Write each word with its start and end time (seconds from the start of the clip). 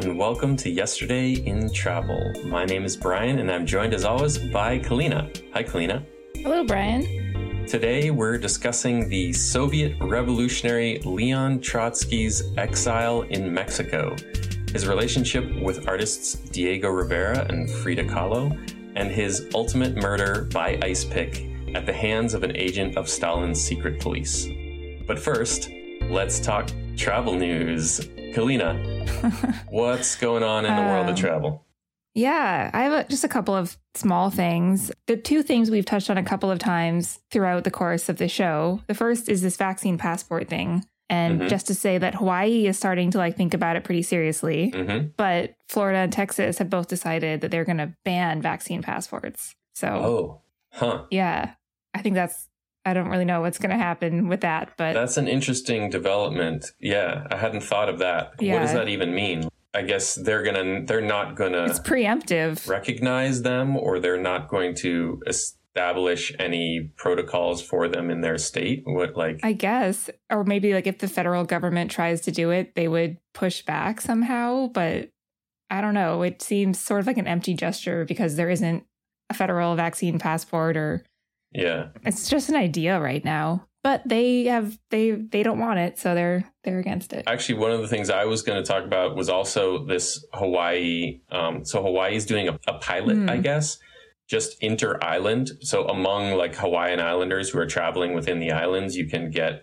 and 0.00 0.18
welcome 0.18 0.56
to 0.56 0.70
Yesterday 0.70 1.32
in 1.32 1.70
Travel. 1.70 2.32
My 2.46 2.64
name 2.64 2.86
is 2.86 2.96
Brian, 2.96 3.38
and 3.38 3.50
I'm 3.50 3.66
joined 3.66 3.92
as 3.92 4.06
always 4.06 4.38
by 4.38 4.78
Kalina. 4.78 5.28
Hi, 5.52 5.62
Kalina. 5.62 6.02
Hello, 6.36 6.64
Brian. 6.64 7.66
Today, 7.66 8.10
we're 8.10 8.38
discussing 8.38 9.10
the 9.10 9.30
Soviet 9.34 9.94
revolutionary 10.00 11.00
Leon 11.00 11.60
Trotsky's 11.60 12.42
exile 12.56 13.22
in 13.22 13.52
Mexico, 13.52 14.16
his 14.72 14.86
relationship 14.86 15.44
with 15.60 15.86
artists 15.86 16.32
Diego 16.48 16.88
Rivera 16.88 17.44
and 17.50 17.70
Frida 17.70 18.04
Kahlo, 18.04 18.52
and 18.96 19.10
his 19.10 19.50
ultimate 19.54 19.96
murder 19.96 20.48
by 20.50 20.78
ice 20.82 21.04
pick 21.04 21.46
at 21.74 21.84
the 21.84 21.92
hands 21.92 22.32
of 22.32 22.42
an 22.42 22.56
agent 22.56 22.96
of 22.96 23.06
Stalin's 23.06 23.60
secret 23.60 24.00
police. 24.00 24.48
But 25.06 25.18
first, 25.18 25.68
let's 26.04 26.40
talk 26.40 26.70
travel 26.96 27.34
news. 27.34 28.00
Kalina, 28.34 28.89
what's 29.70 30.16
going 30.16 30.42
on 30.42 30.64
in 30.64 30.74
the 30.76 30.82
world 30.82 31.06
of 31.06 31.10
Um, 31.14 31.16
travel? 31.16 31.66
Yeah, 32.14 32.70
I 32.74 32.82
have 32.82 32.92
a, 32.92 33.08
just 33.08 33.22
a 33.24 33.28
couple 33.28 33.54
of 33.54 33.76
small 33.94 34.30
things. 34.30 34.90
The 35.06 35.16
two 35.16 35.42
things 35.42 35.70
we've 35.70 35.84
touched 35.84 36.10
on 36.10 36.18
a 36.18 36.24
couple 36.24 36.50
of 36.50 36.58
times 36.58 37.20
throughout 37.30 37.62
the 37.64 37.70
course 37.70 38.08
of 38.08 38.16
the 38.16 38.28
show. 38.28 38.80
The 38.88 38.94
first 38.94 39.28
is 39.28 39.42
this 39.42 39.56
vaccine 39.56 39.96
passport 39.96 40.48
thing. 40.48 40.84
And 41.08 41.40
Mhm. 41.42 41.48
just 41.48 41.66
to 41.68 41.74
say 41.74 41.98
that 41.98 42.14
Hawaii 42.16 42.66
is 42.66 42.76
starting 42.76 43.10
to 43.12 43.18
like 43.18 43.36
think 43.36 43.54
about 43.54 43.76
it 43.76 43.84
pretty 43.84 44.02
seriously, 44.02 44.70
hmm 44.70 45.06
but 45.16 45.54
Florida 45.68 45.98
and 45.98 46.12
Texas 46.12 46.58
have 46.58 46.70
both 46.70 46.88
decided 46.88 47.40
that 47.42 47.50
they're 47.50 47.64
going 47.64 47.78
to 47.78 47.92
ban 48.04 48.40
vaccine 48.42 48.82
passports. 48.82 49.54
So, 49.74 49.88
Oh, 49.88 50.40
huh. 50.72 51.04
yeah, 51.10 51.54
I 51.94 52.02
think 52.02 52.14
that's 52.16 52.48
I 52.84 52.94
don't 52.94 53.08
really 53.08 53.24
know 53.24 53.42
what's 53.42 53.58
going 53.58 53.70
to 53.70 53.76
happen 53.76 54.28
with 54.28 54.40
that, 54.40 54.72
but 54.76 54.94
That's 54.94 55.16
an 55.16 55.28
interesting 55.28 55.90
development. 55.90 56.64
Yeah, 56.80 57.26
I 57.30 57.36
hadn't 57.36 57.62
thought 57.62 57.88
of 57.88 57.98
that. 57.98 58.32
What 58.38 58.60
does 58.60 58.72
that 58.72 58.88
even 58.88 59.14
mean? 59.14 59.48
I 59.72 59.82
guess 59.82 60.16
they're 60.16 60.42
gonna 60.42 60.84
they're 60.84 61.00
not 61.00 61.36
gonna 61.36 61.64
it's 61.64 61.78
preemptive. 61.78 62.68
recognize 62.68 63.42
them 63.42 63.76
or 63.76 64.00
they're 64.00 64.20
not 64.20 64.48
going 64.48 64.74
to 64.76 65.22
establish 65.28 66.32
any 66.40 66.90
protocols 66.96 67.62
for 67.62 67.86
them 67.86 68.10
in 68.10 68.20
their 68.20 68.36
state. 68.36 68.82
What 68.84 69.16
like 69.16 69.38
I 69.44 69.52
guess. 69.52 70.10
Or 70.28 70.42
maybe 70.42 70.74
like 70.74 70.88
if 70.88 70.98
the 70.98 71.06
federal 71.06 71.44
government 71.44 71.92
tries 71.92 72.20
to 72.22 72.32
do 72.32 72.50
it, 72.50 72.74
they 72.74 72.88
would 72.88 73.18
push 73.32 73.62
back 73.62 74.00
somehow. 74.00 74.66
But 74.68 75.10
I 75.70 75.80
don't 75.80 75.94
know. 75.94 76.22
It 76.22 76.42
seems 76.42 76.80
sort 76.80 77.00
of 77.00 77.06
like 77.06 77.18
an 77.18 77.28
empty 77.28 77.54
gesture 77.54 78.04
because 78.04 78.34
there 78.34 78.50
isn't 78.50 78.84
a 79.28 79.34
federal 79.34 79.76
vaccine 79.76 80.18
passport 80.18 80.76
or 80.76 81.04
yeah. 81.52 81.88
it's 82.04 82.28
just 82.28 82.48
an 82.48 82.56
idea 82.56 83.00
right 83.00 83.24
now. 83.24 83.66
But 83.82 84.02
they 84.04 84.44
have 84.44 84.78
they 84.90 85.12
they 85.12 85.42
don't 85.42 85.58
want 85.58 85.78
it, 85.78 85.98
so 85.98 86.14
they're 86.14 86.44
they're 86.64 86.80
against 86.80 87.14
it. 87.14 87.24
Actually, 87.26 87.60
one 87.60 87.70
of 87.70 87.80
the 87.80 87.88
things 87.88 88.10
I 88.10 88.26
was 88.26 88.42
going 88.42 88.62
to 88.62 88.68
talk 88.68 88.84
about 88.84 89.16
was 89.16 89.30
also 89.30 89.86
this 89.86 90.22
Hawaii. 90.34 91.20
Um, 91.32 91.64
so 91.64 91.82
Hawaii 91.82 92.14
is 92.14 92.26
doing 92.26 92.48
a, 92.48 92.58
a 92.68 92.74
pilot, 92.74 93.16
Hmm. 93.16 93.30
I 93.30 93.38
guess, 93.38 93.78
just 94.28 94.62
inter 94.62 94.98
island. 95.00 95.52
So 95.62 95.88
among 95.88 96.34
like 96.36 96.56
Hawaiian 96.56 97.00
islanders 97.00 97.48
who 97.48 97.58
are 97.58 97.66
traveling 97.66 98.12
within 98.12 98.38
the 98.38 98.52
islands, 98.52 98.98
you 98.98 99.08
can 99.08 99.30
get 99.30 99.62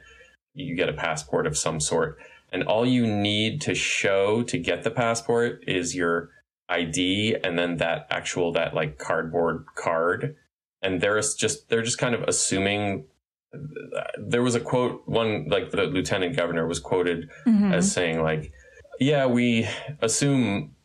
you 0.55 0.75
get 0.75 0.89
a 0.89 0.93
passport 0.93 1.45
of 1.45 1.55
some 1.55 1.80
sort, 1.80 2.17
and 2.52 2.63
all 2.63 2.88
you 2.88 3.05
need 3.05 3.61
to 3.61 3.75
show 3.75 4.41
to 4.43 4.58
get 4.58 4.81
the 4.81 4.89
passport 4.89 5.63
is 5.67 5.95
your 5.95 6.31
ID 6.69 7.38
and 7.43 7.58
then 7.58 7.77
that 7.77 8.08
actual 8.09 8.52
that 8.53 8.73
like 8.73 8.97
cardboard 8.97 9.65
card. 9.75 10.35
And 10.81 11.02
they're 11.02 11.20
just 11.20 11.70
they're 11.70 11.81
just 11.81 11.97
kind 11.97 12.14
of 12.16 12.22
assuming. 12.23 13.06
There 14.20 14.44
was 14.44 14.56
a 14.56 14.59
quote. 14.59 15.03
One 15.08 15.47
like 15.50 15.72
the 15.72 15.83
lieutenant 15.83 16.36
governor 16.36 16.67
was 16.67 16.80
quoted 16.80 17.30
Mhm. 17.45 17.73
as 17.73 17.92
saying 17.92 18.22
like 18.22 18.52
yeah 19.00 19.25
we 19.28 19.67
assume 20.02 20.75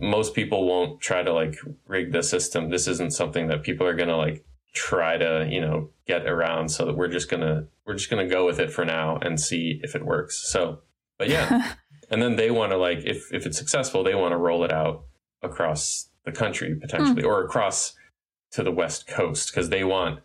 most 0.00 0.34
people 0.34 0.66
won't 0.66 1.00
try 1.00 1.22
to 1.22 1.32
like 1.32 1.56
rig 1.86 2.10
the 2.12 2.22
system 2.22 2.70
this 2.70 2.88
isn't 2.88 3.12
something 3.12 3.48
that 3.48 3.62
people 3.62 3.86
are 3.86 3.94
gonna 3.94 4.16
like 4.16 4.44
try 4.72 5.18
to 5.18 5.46
you 5.50 5.60
know 5.60 5.90
get 6.06 6.26
around 6.26 6.70
so 6.70 6.86
that 6.86 6.96
we're 6.96 7.08
just 7.08 7.28
gonna 7.30 7.66
we're 7.86 7.94
just 7.94 8.08
gonna 8.08 8.26
go 8.26 8.46
with 8.46 8.58
it 8.58 8.70
for 8.72 8.84
now 8.84 9.18
and 9.18 9.38
see 9.38 9.78
if 9.82 9.94
it 9.94 10.04
works 10.06 10.50
so 10.50 10.80
but 11.18 11.28
yeah 11.28 11.72
and 12.10 12.22
then 12.22 12.36
they 12.36 12.50
want 12.50 12.72
to 12.72 12.78
like 12.78 13.00
if 13.04 13.30
if 13.32 13.44
it's 13.46 13.58
successful 13.58 14.02
they 14.02 14.14
want 14.14 14.32
to 14.32 14.38
roll 14.38 14.64
it 14.64 14.72
out 14.72 15.04
across 15.42 16.08
the 16.24 16.32
country 16.32 16.74
potentially 16.74 17.22
or 17.22 17.44
across 17.44 17.94
to 18.54 18.62
the 18.62 18.72
west 18.72 19.06
coast 19.06 19.50
because 19.50 19.68
they 19.68 19.84
want 19.84 20.20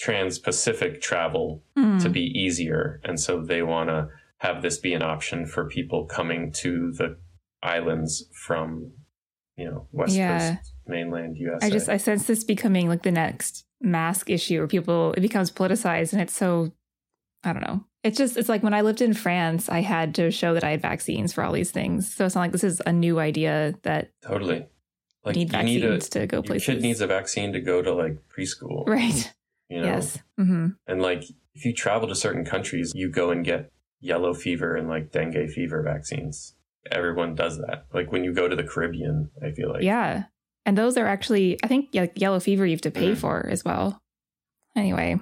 trans-pacific 0.00 1.00
travel 1.00 1.62
Mm. 1.76 2.02
to 2.02 2.08
be 2.08 2.20
easier. 2.20 3.00
And 3.04 3.18
so 3.18 3.40
they 3.40 3.62
want 3.62 3.88
to 3.88 4.08
have 4.38 4.62
this 4.62 4.78
be 4.78 4.92
an 4.94 5.02
option 5.02 5.46
for 5.46 5.68
people 5.68 6.04
coming 6.06 6.52
to 6.52 6.92
the 6.92 7.16
islands 7.62 8.28
from, 8.44 8.92
you 9.56 9.64
know, 9.66 9.86
West 9.92 10.14
Yeah. 10.16 10.56
Coast, 10.56 10.74
mainland 10.86 11.36
USA. 11.38 11.66
I 11.66 11.70
just 11.70 11.88
I 11.88 11.96
sense 11.96 12.26
this 12.26 12.42
becoming 12.44 12.88
like 12.88 13.02
the 13.02 13.12
next 13.12 13.64
mask 13.80 14.30
issue 14.30 14.58
where 14.58 14.68
people 14.68 15.12
it 15.16 15.20
becomes 15.20 15.50
politicized 15.50 16.12
and 16.12 16.20
it's 16.22 16.34
so 16.34 16.72
I 17.44 17.52
don't 17.52 17.62
know. 17.62 17.84
It's 18.04 18.18
just 18.18 18.36
it's 18.36 18.48
like 18.48 18.62
when 18.62 18.74
I 18.74 18.80
lived 18.82 19.00
in 19.00 19.14
France, 19.14 19.68
I 19.68 19.80
had 19.80 20.14
to 20.16 20.30
show 20.30 20.54
that 20.54 20.64
I 20.64 20.70
had 20.70 20.82
vaccines 20.82 21.32
for 21.32 21.42
all 21.44 21.52
these 21.52 21.70
things. 21.70 22.12
So 22.12 22.24
it's 22.24 22.34
not 22.34 22.40
like 22.42 22.52
this 22.52 22.64
is 22.64 22.82
a 22.86 22.92
new 22.92 23.18
idea 23.20 23.74
that 23.82 24.10
totally. 24.22 24.66
Like 25.24 25.36
need 25.36 25.52
you 25.52 25.62
need 25.62 25.84
a 25.84 25.88
vaccines 25.92 26.08
to 26.10 26.26
go 26.26 26.42
your 26.44 26.58
kid 26.60 26.82
needs 26.82 27.00
a 27.00 27.06
vaccine 27.06 27.52
to 27.52 27.60
go 27.60 27.80
to 27.82 27.92
like 27.94 28.16
preschool, 28.28 28.86
right. 28.88 29.32
You 29.68 29.80
know, 29.80 29.86
Yes. 29.86 30.18
hmm 30.36 30.68
and 30.86 31.00
like 31.02 31.24
if 31.54 31.64
you 31.64 31.72
travel 31.74 32.08
to 32.08 32.14
certain 32.14 32.44
countries, 32.44 32.92
you 32.94 33.10
go 33.10 33.30
and 33.30 33.44
get 33.44 33.70
yellow 34.00 34.34
fever 34.34 34.74
and 34.74 34.88
like 34.88 35.12
dengue 35.12 35.48
fever 35.50 35.82
vaccines. 35.82 36.54
Everyone 36.90 37.34
does 37.36 37.58
that. 37.58 37.86
Like 37.94 38.10
when 38.10 38.24
you 38.24 38.34
go 38.34 38.48
to 38.48 38.56
the 38.56 38.64
Caribbean, 38.64 39.30
I 39.42 39.52
feel 39.52 39.70
like 39.72 39.82
yeah. 39.82 40.24
And 40.66 40.76
those 40.76 40.96
are 40.96 41.06
actually 41.06 41.58
I 41.62 41.68
think 41.68 41.90
like 41.94 42.20
yellow 42.20 42.40
fever 42.40 42.66
you 42.66 42.72
have 42.72 42.80
to 42.82 42.90
pay 42.90 43.12
Mhm. 43.12 43.16
for 43.18 43.46
as 43.48 43.64
well. 43.64 44.02
Anyway, 44.74 45.20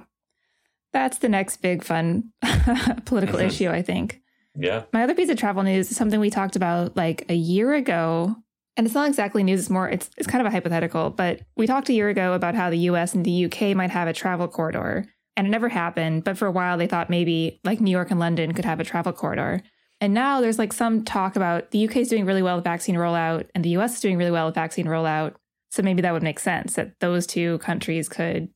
that's 0.92 1.18
the 1.18 1.28
next 1.28 1.58
big 1.58 1.84
fun 1.84 2.32
political 3.04 3.38
Mhm. 3.38 3.46
issue, 3.46 3.68
I 3.70 3.82
think. 3.82 4.20
yeah, 4.56 4.84
My 4.92 5.02
other 5.04 5.14
piece 5.14 5.28
of 5.28 5.36
travel 5.38 5.62
news 5.62 5.90
is 5.90 5.96
something 5.96 6.18
we 6.20 6.30
talked 6.30 6.56
about 6.56 6.96
like 6.96 7.24
a 7.28 7.34
year 7.34 7.74
ago. 7.74 8.36
And 8.80 8.86
it's 8.86 8.94
not 8.94 9.08
exactly 9.08 9.42
news, 9.42 9.60
it's 9.60 9.68
more 9.68 9.91
it's 9.91 10.08
it's 10.16 10.26
kind 10.26 10.41
of 10.41 10.46
a 10.46 10.50
hypothetical, 10.56 11.10
but 11.10 11.42
we 11.54 11.66
talked 11.66 11.91
a 11.91 11.92
year 11.92 12.08
ago 12.08 12.32
about 12.32 12.54
how 12.54 12.70
the 12.70 12.78
US 12.78 13.12
and 13.12 13.26
the 13.26 13.44
UK 13.44 13.76
might 13.76 13.91
have 13.91 14.08
a 14.08 14.14
travel 14.14 14.48
corridor. 14.48 15.04
And 15.36 15.46
it 15.46 15.50
never 15.50 15.68
happened, 15.68 16.24
but 16.24 16.38
for 16.38 16.46
a 16.46 16.50
while 16.50 16.78
they 16.78 16.86
thought 16.86 17.10
maybe 17.10 17.60
like 17.62 17.78
New 17.78 17.91
York 17.91 18.10
and 18.10 18.18
London 18.18 18.52
could 18.52 18.64
have 18.64 18.80
a 18.80 18.84
travel 18.84 19.12
corridor. 19.12 19.60
And 20.00 20.14
now 20.14 20.41
there's 20.41 20.58
like 20.58 20.72
some 20.72 21.04
talk 21.04 21.36
about 21.36 21.72
the 21.72 21.86
UK 21.86 21.98
is 21.98 22.08
doing 22.08 22.24
really 22.24 22.41
well 22.41 22.56
with 22.56 22.64
vaccine 22.64 22.94
rollout 22.94 23.50
and 23.54 23.62
the 23.62 23.76
US 23.76 23.96
is 23.96 24.00
doing 24.00 24.16
really 24.16 24.30
well 24.30 24.46
with 24.46 24.54
vaccine 24.54 24.86
rollout. 24.86 25.34
So 25.70 25.82
maybe 25.82 26.00
that 26.00 26.14
would 26.14 26.22
make 26.22 26.41
sense 26.41 26.76
that 26.76 27.00
those 27.00 27.26
two 27.26 27.58
countries 27.58 28.08
could 28.08 28.48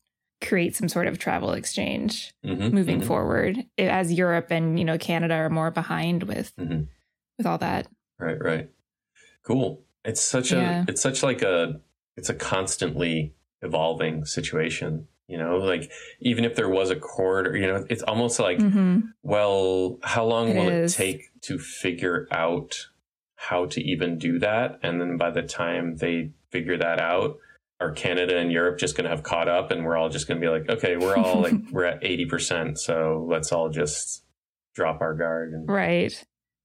create 0.42 0.74
some 0.74 0.88
sort 0.88 1.06
of 1.06 1.18
travel 1.18 1.52
exchange 1.52 2.32
Mhm, 2.42 2.72
moving 2.72 3.02
mhm, 3.02 3.04
forward 3.04 3.66
as 3.76 4.10
Europe 4.10 4.46
and 4.50 4.78
you 4.78 4.86
know 4.86 4.96
Canada 4.96 5.34
are 5.34 5.50
more 5.50 5.70
behind 5.70 6.22
with 6.22 6.56
mhm. 6.56 6.86
with 7.36 7.46
all 7.46 7.58
that. 7.58 7.88
Right, 8.18 8.42
right. 8.42 8.70
Cool. 9.42 9.83
It's 10.04 10.20
such 10.22 10.52
Yeah. 10.52 10.82
a 10.82 10.84
it's 10.88 11.00
such 11.02 11.22
like 11.22 11.42
a 11.42 11.80
it's 12.16 12.28
a 12.28 12.34
constantly 12.34 13.34
evolving 13.62 14.24
situation, 14.24 15.08
you 15.26 15.38
know? 15.38 15.56
Like 15.58 15.90
even 16.20 16.44
if 16.44 16.54
there 16.54 16.68
was 16.68 16.90
a 16.90 16.96
corridor, 16.96 17.56
you 17.56 17.66
know, 17.66 17.84
it's 17.88 18.02
almost 18.02 18.38
like 18.38 18.60
hmm 18.60 19.00
well, 19.22 19.98
how 20.02 20.24
long 20.26 20.50
It 20.50 20.56
will 20.56 20.68
is. 20.68 20.92
it 20.92 20.96
take 20.98 21.22
to 21.42 21.58
figure 21.58 22.28
out 22.30 22.88
how 23.36 23.64
to 23.66 23.80
even 23.82 24.18
do 24.18 24.38
that? 24.40 24.78
And 24.82 25.00
then 25.00 25.16
by 25.16 25.30
the 25.30 25.42
time 25.42 25.96
they 25.96 26.32
figure 26.50 26.76
that 26.76 27.00
out, 27.00 27.38
are 27.80 27.90
Canada 27.92 28.36
and 28.36 28.52
Europe 28.52 28.78
just 28.78 28.96
going 28.96 29.04
to 29.04 29.10
have 29.10 29.22
caught 29.22 29.48
up 29.48 29.70
and 29.70 29.84
we're 29.84 29.96
all 29.96 30.10
just 30.10 30.28
going 30.28 30.38
to 30.40 30.46
be 30.46 30.50
like, 30.50 30.68
okay, 30.68 30.96
we're 30.98 31.16
all 31.16 31.40
like 31.40 31.54
we're 31.72 31.84
at 31.84 32.02
80%, 32.02 32.76
so 32.78 33.26
let's 33.28 33.50
all 33.50 33.70
just 33.70 34.24
drop 34.74 35.00
our 35.00 35.14
guard 35.14 35.52
and 35.54 35.68
Right. 35.68 36.22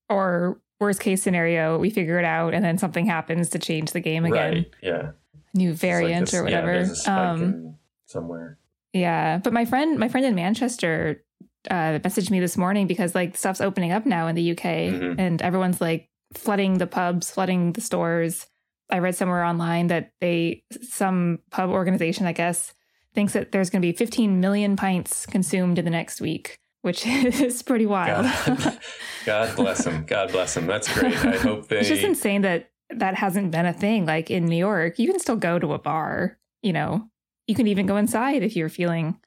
Or 0.09 0.59
worst 0.79 0.99
case 1.01 1.21
scenario, 1.21 1.77
we 1.77 1.89
figure 1.89 2.19
it 2.19 2.25
out 2.25 2.53
and 2.53 2.63
then 2.63 2.77
something 2.77 3.05
happens 3.05 3.49
to 3.49 3.59
change 3.59 3.91
the 3.91 3.99
game 3.99 4.25
again. 4.25 4.53
Right. 4.53 4.71
Yeah. 4.81 5.11
New 5.53 5.71
like 5.71 5.79
variant 5.79 6.25
this- 6.27 6.33
or 6.39 6.43
whatever. 6.43 6.85
spike 6.85 7.13
um 7.17 7.75
somewhere. 8.05 8.57
yeah. 8.93 9.37
But 9.39 9.53
my 9.53 9.65
friend 9.65 9.99
my 9.99 10.07
friend 10.09 10.25
in 10.25 10.35
Manchester 10.35 11.23
uh 11.69 11.99
messaged 11.99 12.31
me 12.31 12.39
this 12.39 12.55
morning 12.57 12.87
because 12.87 13.13
like 13.13 13.35
stuff's 13.35 13.59
opening 13.61 13.91
up 13.91 14.05
now 14.05 14.27
in 14.27 14.35
the 14.35 14.51
UK 14.51 14.63
Mhm. 14.93 15.15
and 15.19 15.41
everyone's 15.41 15.81
like 15.81 16.09
flooding 16.33 16.77
the 16.77 16.87
pubs, 16.87 17.29
flooding 17.31 17.73
the 17.73 17.81
stores. 17.81 18.47
I 18.91 18.99
read 18.99 19.15
somewhere 19.15 19.43
online 19.43 19.87
that 19.87 20.11
they 20.21 20.63
some 20.81 21.39
pub 21.51 21.69
organization, 21.69 22.25
I 22.25 22.31
guess, 22.31 22.73
thinks 23.13 23.33
that 23.33 23.51
there's 23.51 23.69
going 23.69 23.81
to 23.81 23.87
be 23.87 23.91
15 23.91 24.39
million 24.39 24.75
pints 24.75 25.25
consumed 25.25 25.77
in 25.79 25.85
the 25.85 25.91
next 25.91 26.21
week, 26.21 26.59
which 26.81 27.05
is 27.07 27.61
pretty 27.63 27.85
wild. 27.85 28.25
God, 28.45 28.79
God 29.25 29.55
bless 29.55 29.85
him. 29.85 30.05
God 30.05 30.31
bless 30.31 30.55
him. 30.55 30.67
That's 30.67 30.91
great. 30.91 31.15
I 31.25 31.37
hope 31.37 31.67
they. 31.67 31.79
it's 31.79 31.89
just 31.89 32.03
insane 32.03 32.41
that 32.41 32.71
that 32.89 33.15
hasn't 33.15 33.51
been 33.51 33.65
a 33.65 33.73
thing. 33.73 34.05
Like 34.05 34.31
in 34.31 34.45
New 34.45 34.57
York, 34.57 34.99
you 34.99 35.09
can 35.09 35.19
still 35.19 35.35
go 35.35 35.59
to 35.59 35.73
a 35.73 35.79
bar. 35.79 36.37
You 36.61 36.73
know, 36.73 37.09
you 37.47 37.55
can 37.55 37.67
even 37.67 37.85
go 37.85 37.97
inside 37.97 38.43
if 38.43 38.55
you're 38.55 38.69
feeling 38.69 39.19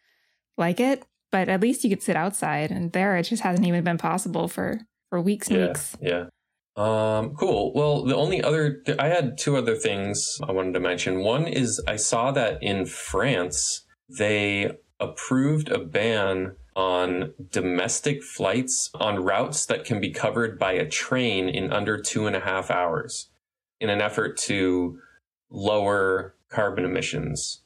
like 0.59 0.81
it. 0.81 1.05
But 1.31 1.49
at 1.49 1.63
least 1.63 1.83
you 1.83 1.89
could 1.89 2.03
sit 2.03 2.15
outside. 2.15 2.71
And 2.71 2.93
there, 2.93 3.17
it 3.17 3.23
just 3.23 3.43
hasn't 3.43 3.67
even 3.67 3.85
been 3.85 3.99
possible 3.99 4.49
for 4.49 4.81
for 5.09 5.21
weeks 5.21 5.49
and 5.49 5.59
yeah, 5.59 5.67
weeks. 5.67 5.97
yeah. 6.01 6.25
Um, 6.75 7.35
cool. 7.35 7.73
Well, 7.75 8.05
the 8.05 8.17
only 8.17 8.43
other, 8.43 8.83
I 8.99 9.09
had 9.09 9.37
two 9.37 9.57
other 9.57 9.75
things 9.75 10.39
I 10.49 10.53
wanted 10.53 10.73
to 10.73 10.81
mention. 10.81 11.21
One 11.21 11.47
is 11.47 11.83
I 11.87 11.97
saw 11.97 12.33
that 12.33 12.63
in 12.63 12.87
France, 12.87 13.85
they 14.19 14.71
approved 14.99 15.69
a 15.69 15.79
ban 15.79 16.57
on 16.75 17.33
domestic 17.51 18.23
flights 18.23 18.91
on 18.95 19.23
routes 19.23 19.67
that 19.67 19.85
can 19.85 20.01
be 20.01 20.11
covered 20.11 20.59
by 20.59 20.73
a 20.73 20.87
train 20.89 21.49
in 21.49 21.73
under 21.73 21.99
two 22.01 22.27
and 22.27 22.35
a 22.37 22.41
half 22.41 22.71
hours 22.71 23.29
in 23.81 23.91
an 23.91 24.01
effort 24.01 24.37
to 24.39 24.99
lower 25.51 26.35
carbon 26.49 26.85
emissions. 26.85 27.63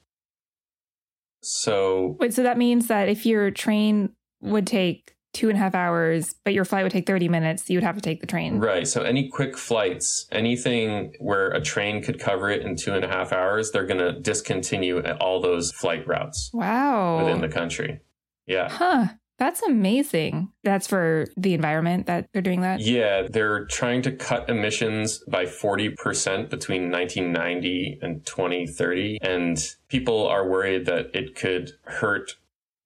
So, 1.42 2.16
Wait, 2.18 2.34
so 2.34 2.42
that 2.42 2.58
means 2.58 2.88
that 2.88 3.08
if 3.08 3.24
your 3.24 3.50
train 3.50 4.10
would 4.40 4.66
take 4.66 5.14
two 5.32 5.48
and 5.48 5.56
a 5.56 5.60
half 5.60 5.74
hours, 5.74 6.34
but 6.44 6.54
your 6.54 6.64
flight 6.64 6.82
would 6.82 6.92
take 6.92 7.06
30 7.06 7.28
minutes, 7.28 7.68
you 7.68 7.76
would 7.76 7.84
have 7.84 7.94
to 7.94 8.00
take 8.00 8.20
the 8.20 8.26
train. 8.26 8.58
right. 8.58 8.88
So, 8.88 9.02
any 9.02 9.28
quick 9.28 9.56
flights, 9.56 10.26
anything 10.32 11.12
where 11.20 11.48
a 11.50 11.60
train 11.60 12.02
could 12.02 12.18
cover 12.18 12.50
it 12.50 12.62
in 12.62 12.74
two 12.74 12.94
and 12.94 13.04
a 13.04 13.08
half 13.08 13.32
hours, 13.32 13.70
they're 13.70 13.86
going 13.86 14.00
to 14.00 14.18
discontinue 14.18 15.00
all 15.20 15.40
those 15.40 15.70
flight 15.72 16.06
routes 16.08 16.50
Wow. 16.52 17.18
within 17.18 17.42
the 17.42 17.48
country. 17.48 18.00
Yeah. 18.46 18.68
Huh. 18.70 19.08
That's 19.38 19.62
amazing. 19.62 20.50
That's 20.64 20.86
for 20.86 21.26
the 21.36 21.52
environment 21.52 22.06
that 22.06 22.28
they're 22.32 22.40
doing 22.40 22.62
that. 22.62 22.80
Yeah, 22.80 23.26
they're 23.28 23.66
trying 23.66 24.00
to 24.02 24.12
cut 24.12 24.48
emissions 24.48 25.22
by 25.28 25.44
40% 25.44 26.48
between 26.48 26.90
1990 26.90 27.98
and 28.00 28.24
2030. 28.24 29.18
And 29.20 29.58
people 29.88 30.26
are 30.26 30.48
worried 30.48 30.86
that 30.86 31.10
it 31.14 31.34
could 31.34 31.72
hurt. 31.84 32.36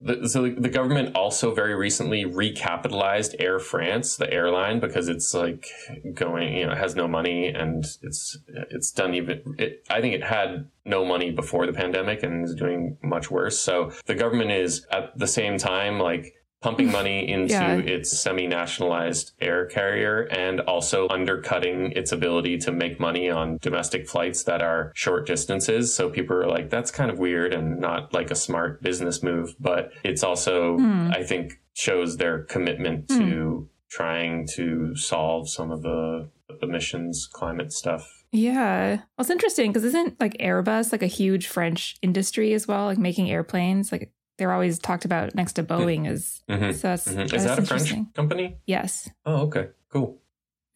The, 0.03 0.29
so 0.29 0.49
the 0.49 0.71
government 0.71 1.15
also 1.15 1.55
very 1.55 1.75
recently 1.75 2.25
recapitalized 2.25 3.35
Air 3.39 3.59
France, 3.59 4.17
the 4.17 4.33
airline, 4.33 4.81
because 4.81 5.09
it's 5.09 5.35
like 5.35 5.67
going, 6.15 6.57
you 6.57 6.67
know, 6.67 6.73
it 6.73 6.79
has 6.79 6.97
no 6.97 7.07
money 7.07 7.49
and 7.49 7.85
it's 8.03 8.39
it's 8.71 8.91
done 8.93 9.15
even. 9.15 9.57
It, 9.59 9.85
I 9.91 10.01
think 10.01 10.15
it 10.15 10.25
had 10.25 10.69
no 10.87 11.05
money 11.05 11.31
before 11.31 11.67
the 11.67 11.75
pandemic 11.75 12.23
and 12.23 12.45
is 12.45 12.55
doing 12.55 12.97
much 13.03 13.31
worse. 13.31 13.61
So 13.61 13.93
the 14.07 14.15
government 14.15 14.53
is 14.53 14.87
at 14.91 15.19
the 15.19 15.27
same 15.27 15.59
time 15.59 15.99
like 15.99 16.35
pumping 16.63 16.91
money 16.93 17.29
into 17.29 17.55
Yeah. 17.55 17.77
its 17.77 18.19
semi-nationalized 18.19 19.33
air 19.41 19.65
carrier 19.67 20.23
and 20.31 20.61
also 20.61 21.09
undercutting 21.09 21.93
its 21.93 22.13
ability 22.13 22.59
to 22.59 22.71
make 22.73 23.01
money 23.01 23.31
on 23.31 23.59
domestic 23.63 24.07
flights 24.09 24.45
that 24.45 24.61
are 24.61 24.93
short 24.95 25.27
distances. 25.27 25.95
So 25.95 26.11
people 26.11 26.37
are 26.37 26.47
like, 26.47 26.69
that's 26.69 26.91
kind 26.91 27.11
of 27.11 27.19
weird 27.19 27.55
and 27.55 27.81
not 27.81 28.13
like 28.13 28.31
a 28.31 28.35
smart 28.35 28.83
business 28.83 29.23
move. 29.23 29.55
But 29.59 29.93
it's 30.05 30.23
also, 30.23 30.77
Hmm. 30.77 31.11
I 31.13 31.23
think, 31.23 31.55
shows 31.73 32.19
their 32.19 32.43
commitment 32.43 33.09
to 33.09 33.69
trying 33.89 34.47
to 34.57 34.95
solve 34.97 35.49
some 35.49 35.71
of 35.71 35.83
the 35.83 36.29
emissions 36.63 37.27
climate 37.33 37.73
stuff. 37.73 38.25
Yeah. 38.33 38.97
Well, 38.97 39.05
it's 39.21 39.31
interesting 39.31 39.71
because 39.73 39.85
isn't 39.85 40.21
like 40.21 40.35
Airbus 40.39 40.93
like 40.93 41.03
a 41.03 41.07
huge 41.07 41.47
French 41.49 41.97
industry 42.03 42.53
as 42.53 42.69
well, 42.69 42.85
like 42.85 42.99
making 42.99 43.31
airplanes? 43.31 43.91
Like 43.91 44.13
they're 44.41 44.53
always 44.53 44.79
talked 44.79 45.05
about 45.05 45.35
next 45.35 45.53
to 45.53 45.63
Boeing 45.63 46.09
as 46.09 46.43
Mhm. 46.49 46.75
so 46.75 46.89
that's, 46.89 47.07
Mhm. 47.07 47.33
Is 47.33 47.45
that 47.45 47.59
a 47.59 47.63
French 47.63 47.93
company? 48.15 48.57
Yes. 48.67 49.09
Oh, 49.27 49.43
okay, 49.43 49.69
cool. 49.93 50.19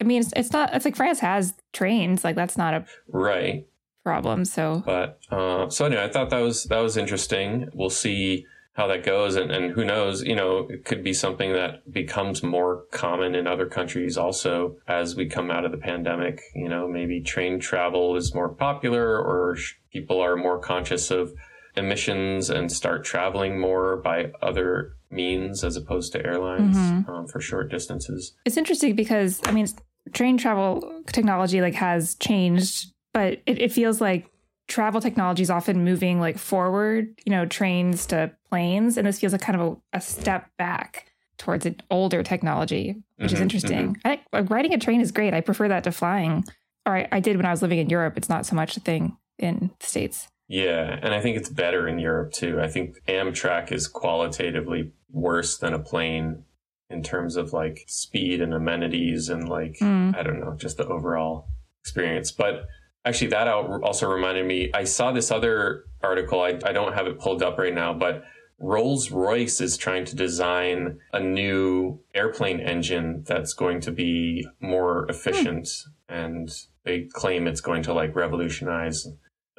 I 0.01 0.05
mean, 0.05 0.21
it's, 0.21 0.33
it's 0.37 0.53
not, 0.53 0.75
it's 0.75 0.85
like 0.85 0.97
France 0.97 1.21
has 1.21 1.55
trains. 1.73 2.23
Like 2.25 2.37
that's 2.37 2.59
not 2.59 2.75
a 2.75 2.85
Right. 3.09 3.67
problem. 4.05 4.45
So 4.45 4.83
But 4.85 5.19
uh, 5.31 5.71
so 5.71 5.87
anyway, 5.87 6.05
I 6.05 6.09
thought 6.09 6.29
that 6.31 6.41
was 6.41 6.65
that 6.65 6.81
was 6.81 6.97
interesting. 6.99 7.69
We'll 7.73 7.91
see 7.91 8.45
how 8.75 8.89
that 8.89 9.05
goes, 9.05 9.37
and, 9.37 9.53
and 9.53 9.71
who 9.71 9.85
knows, 9.85 10.25
you 10.25 10.35
know, 10.35 10.67
it 10.69 10.85
could 10.85 11.03
be 11.05 11.13
something 11.15 11.53
that 11.53 11.91
becomes 11.93 12.43
more 12.43 12.85
common 12.91 13.35
in 13.37 13.47
other 13.47 13.67
countries 13.67 14.19
also 14.19 14.77
as 14.89 15.15
we 15.15 15.27
come 15.27 15.49
out 15.51 15.65
of 15.65 15.71
the 15.71 15.79
pandemic. 15.79 16.41
You 16.57 16.69
know, 16.69 16.89
maybe 16.89 17.21
train 17.21 17.61
travel 17.61 18.17
is 18.17 18.35
more 18.35 18.49
popular, 18.49 19.17
or 19.17 19.55
sh- 19.57 19.75
people 19.93 20.21
are 20.21 20.35
more 20.37 20.59
conscious 20.59 21.11
of 21.13 21.33
emissions 21.76 22.50
and 22.50 22.71
start 22.71 23.05
traveling 23.05 23.59
more 23.59 23.97
by 23.97 24.31
other 24.43 24.93
means 25.11 25.62
as 25.65 25.76
opposed 25.76 26.12
to 26.12 26.25
airlines 26.25 26.76
Mhm. 26.76 27.09
um, 27.09 27.26
for 27.26 27.41
short 27.41 27.71
distances. 27.71 28.35
it's 28.44 28.56
interesting 28.56 28.94
because 28.94 29.41
I 29.47 29.53
mean, 29.53 29.67
train 30.12 30.37
travel 30.38 31.03
technology 31.06 31.61
like 31.61 31.75
has 31.75 32.15
changed, 32.17 32.93
but 33.12 33.41
it, 33.47 33.61
it 33.61 33.73
feels 33.73 34.00
like 34.00 34.26
travel 34.69 35.00
technology 35.00 35.43
is 35.43 35.50
often 35.50 35.85
moving 35.85 36.21
like 36.21 36.38
forward, 36.38 37.09
you 37.25 37.31
know, 37.31 37.44
trains 37.47 38.06
to 38.06 38.31
planes. 38.50 38.97
And 38.97 39.06
this 39.06 39.20
feels 39.20 39.32
like 39.32 39.43
kind 39.43 39.61
of 39.61 39.79
a, 39.93 39.97
a 39.99 40.00
step 40.00 40.49
back 40.59 41.12
towards 41.38 41.67
an 41.67 41.77
older 41.91 42.23
technology, 42.23 42.97
which 43.17 43.32
is 43.32 43.38
Mhm, 43.41 43.43
interesting. 43.43 43.97
I 44.05 44.09
think 44.09 44.23
like, 44.32 44.50
riding 44.50 44.73
a 44.75 44.79
train 44.79 45.00
is 45.00 45.12
great. 45.12 45.35
I 45.35 45.41
prefer 45.43 45.69
that 45.69 45.85
to 45.85 45.93
flying. 45.93 46.44
Or 46.87 46.97
I, 46.97 47.09
I 47.12 47.20
did 47.20 47.37
when 47.37 47.47
I 47.47 47.50
was 47.50 47.62
living 47.62 47.79
in 47.79 47.88
Europe. 47.91 48.17
It's 48.17 48.29
not 48.29 48.47
so 48.47 48.55
much 48.56 48.77
a 48.77 48.81
thing 48.81 49.17
in 49.38 49.70
the 49.81 49.87
States. 49.87 50.29
Yeah, 50.49 50.99
and 51.02 51.14
I 51.14 51.20
think 51.20 51.37
it's 51.37 51.49
better 51.49 51.88
in 51.88 51.99
Europe 51.99 52.32
too. 52.32 52.61
I 52.61 52.69
think 52.69 52.96
Amtrak 53.08 53.73
is 53.73 53.88
qualitatively 53.88 54.93
worse 55.11 55.56
than 55.58 55.73
a 55.73 55.79
plane 55.79 56.44
in 56.91 57.02
terms 57.02 57.37
of 57.37 57.52
like 57.52 57.85
speed 57.87 58.41
and 58.43 58.52
amenities 58.52 59.29
and 59.29 59.49
like 59.49 59.76
Mm. 59.81 60.14
I 60.17 60.23
don't 60.23 60.41
know, 60.41 60.55
just 60.56 60.76
the 60.76 60.87
overall 60.87 61.49
experience. 61.82 62.31
But 62.31 62.67
actually, 63.05 63.29
that 63.29 63.49
out- 63.49 63.82
also 63.82 64.08
reminded 64.11 64.46
me. 64.46 64.70
I 64.75 64.85
saw 64.85 65.12
this 65.12 65.31
other 65.31 65.85
article. 66.02 66.41
I, 66.43 66.58
I 66.64 66.73
don't 66.73 66.93
have 66.94 67.06
it 67.06 67.19
pulled 67.19 67.43
up 67.43 67.58
right 67.58 67.75
now, 67.75 67.94
but 67.94 68.23
Rolls 68.58 69.11
Royce 69.11 69.61
is 69.61 69.76
trying 69.76 70.05
to 70.06 70.14
design 70.17 70.99
a 71.12 71.20
new 71.20 72.00
airplane 72.14 72.61
engine 72.61 73.25
that's 73.26 73.52
going 73.55 73.81
to 73.81 73.91
be 73.91 74.46
more 74.61 75.06
efficient, 75.08 75.69
and 76.08 76.50
they 76.85 77.08
claim 77.12 77.46
it's 77.46 77.61
going 77.61 77.82
to 77.85 77.93
like 77.94 78.14
revolutionize 78.14 79.06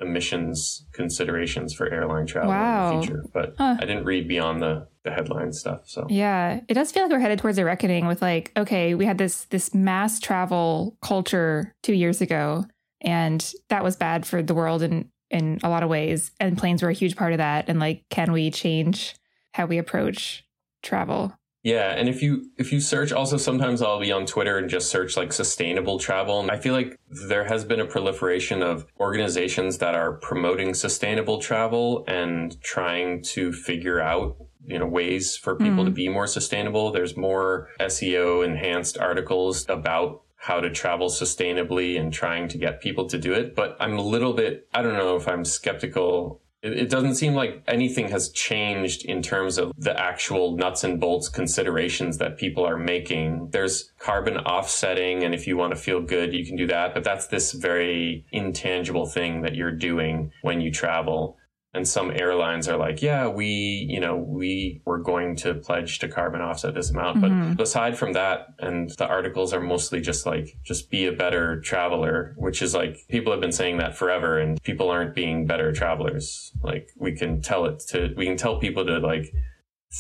emissions 0.02 0.86
considerations 0.94 1.74
for 1.74 1.92
airline 1.92 2.26
travel 2.26 2.50
Wow. 2.50 2.92
in 2.92 3.00
the 3.00 3.06
future. 3.08 3.24
But 3.34 3.56
Huh. 3.58 3.78
I 3.80 3.86
didn't 3.86 4.06
read 4.06 4.28
beyond 4.28 4.62
the 4.62 4.88
the 5.04 5.12
headline 5.12 5.54
stuff. 5.54 5.82
So 5.86 6.08
Yeah, 6.10 6.62
it 6.68 6.74
does 6.74 6.92
feel 6.92 7.04
like 7.04 7.12
we're 7.12 7.20
headed 7.20 7.38
towards 7.38 7.60
a 7.60 7.64
reckoning 7.66 8.08
with 8.08 8.24
like, 8.24 8.52
okay, 8.58 8.96
we 8.96 9.06
had 9.06 9.20
this 9.20 9.46
this 9.46 9.74
mass 9.74 10.20
travel 10.20 10.98
culture 11.04 11.76
two 11.84 11.94
years 11.94 12.22
ago, 12.22 12.66
and 13.02 13.54
that 13.70 13.84
was 13.84 13.96
bad 13.96 14.26
for 14.26 14.42
the 14.42 14.56
world 14.56 14.82
in 14.82 15.10
in 15.30 15.60
a 15.64 15.70
lot 15.70 15.84
of 15.84 15.90
ways. 15.90 16.32
And 16.40 16.58
planes 16.58 16.82
were 16.82 16.90
a 16.90 16.94
huge 16.94 17.16
part 17.16 17.34
of 17.34 17.38
that. 17.38 17.66
And 17.68 17.80
like, 17.80 18.04
can 18.10 18.32
we 18.32 18.50
change 18.52 19.16
how 19.54 19.66
we 19.68 19.78
approach 19.78 20.44
travel? 20.84 21.34
Yeah, 21.66 21.90
and 21.98 22.08
if 22.08 22.22
you 22.22 22.52
if 22.60 22.72
you 22.72 22.80
search 22.80 23.12
also 23.12 23.38
sometimes 23.38 23.82
I'll 23.82 24.00
be 24.00 24.12
on 24.12 24.28
Twitter 24.28 24.60
and 24.60 24.70
just 24.70 24.92
search 24.92 25.18
like 25.18 25.34
sustainable 25.34 25.98
travel 25.98 26.40
and 26.40 26.52
I 26.52 26.58
feel 26.58 26.74
like 26.74 26.96
there 27.30 27.44
has 27.46 27.66
been 27.66 27.80
a 27.80 27.86
proliferation 27.88 28.62
of 28.62 28.86
organizations 29.00 29.80
that 29.80 29.96
are 29.96 30.14
promoting 30.14 30.76
sustainable 30.76 31.40
travel 31.40 32.04
and 32.08 32.62
trying 32.62 33.24
to 33.34 33.52
figure 33.52 34.00
out 34.00 34.38
you 34.68 34.78
know 34.78 34.86
ways 34.86 35.36
for 35.36 35.56
people 35.56 35.84
Mm. 35.84 35.88
to 35.88 35.92
be 35.92 36.08
more 36.08 36.28
sustainable. 36.28 36.92
There's 36.92 37.18
more 37.18 37.70
SEO 37.80 38.46
enhanced 38.46 39.00
articles 39.00 39.66
about 39.68 40.22
how 40.36 40.60
to 40.60 40.70
travel 40.70 41.10
sustainably 41.10 42.00
and 42.00 42.14
trying 42.14 42.48
to 42.50 42.60
get 42.60 42.80
people 42.80 43.08
to 43.10 43.18
do 43.18 43.34
it, 43.34 43.56
but 43.56 43.76
I'm 43.80 43.98
a 43.98 44.04
little 44.16 44.34
bit 44.34 44.68
I 44.72 44.84
don't 44.84 44.94
know 45.02 45.16
if 45.16 45.28
I'm 45.28 45.44
skeptical 45.44 46.42
it, 46.66 46.90
doesn't 46.90 47.16
seem 47.16 47.36
like 47.36 47.64
anything 47.68 48.10
has 48.10 48.30
changed 48.30 49.06
in 49.06 49.22
terms 49.22 49.58
of 49.58 49.72
the 49.78 49.98
actual 50.00 50.56
nuts 50.58 50.84
and 50.84 51.00
bolts 51.00 51.30
considerations 51.30 52.18
that 52.18 52.38
people 52.38 52.66
are 52.66 52.78
making. 52.78 53.50
There's 53.52 53.92
carbon 54.00 54.38
offsetting, 54.38 55.24
and 55.24 55.34
if 55.36 55.46
you 55.48 55.58
want 55.58 55.74
to 55.74 55.80
feel 55.80 56.02
good, 56.02 56.34
you 56.34 56.46
can 56.46 56.56
do 56.56 56.68
that. 56.68 56.94
But 56.94 57.04
that's 57.04 57.28
this 57.28 57.52
very 57.52 58.26
intangible 58.32 59.06
thing 59.06 59.42
that 59.42 59.56
you're 59.56 59.72
doing 59.72 60.32
when 60.42 60.62
you 60.62 60.72
travel. 60.72 61.38
And 61.76 61.86
some 61.86 62.10
airlines 62.10 62.70
are 62.70 62.78
like, 62.78 63.02
yeah, 63.02 63.28
we, 63.28 63.48
you 63.90 64.00
know, 64.00 64.16
we 64.16 64.82
were 64.86 65.00
going 65.00 65.36
to 65.38 65.54
pledge 65.56 66.00
to 66.00 66.08
carbon 66.08 66.40
offset 66.40 66.74
this 66.74 66.90
amount. 66.90 67.18
Mhm. 67.18 67.58
But 67.58 67.64
aside 67.64 67.98
from 67.98 68.14
that, 68.14 68.48
and 68.60 68.90
the 68.92 69.06
articles 69.06 69.52
are 69.54 69.60
mostly 69.60 70.00
just 70.00 70.26
like, 70.26 70.58
just 70.64 70.90
be 70.90 71.06
a 71.06 71.12
better 71.12 71.60
traveler, 71.60 72.34
which 72.38 72.62
is 72.62 72.74
like, 72.74 72.98
people 73.10 73.34
have 73.34 73.42
been 73.42 73.52
saying 73.52 73.78
that 73.78 73.98
forever 73.98 74.40
and 74.40 74.62
people 74.64 74.90
aren't 74.90 75.14
being 75.14 75.46
better 75.46 75.74
travelers. 75.74 76.54
Like, 76.64 76.88
we 76.98 77.12
can 77.12 77.42
tell 77.42 77.66
it 77.66 77.80
to, 77.90 78.14
we 78.16 78.26
can 78.26 78.38
tell 78.38 78.58
people 78.58 78.86
to 78.86 79.00
like 79.00 79.34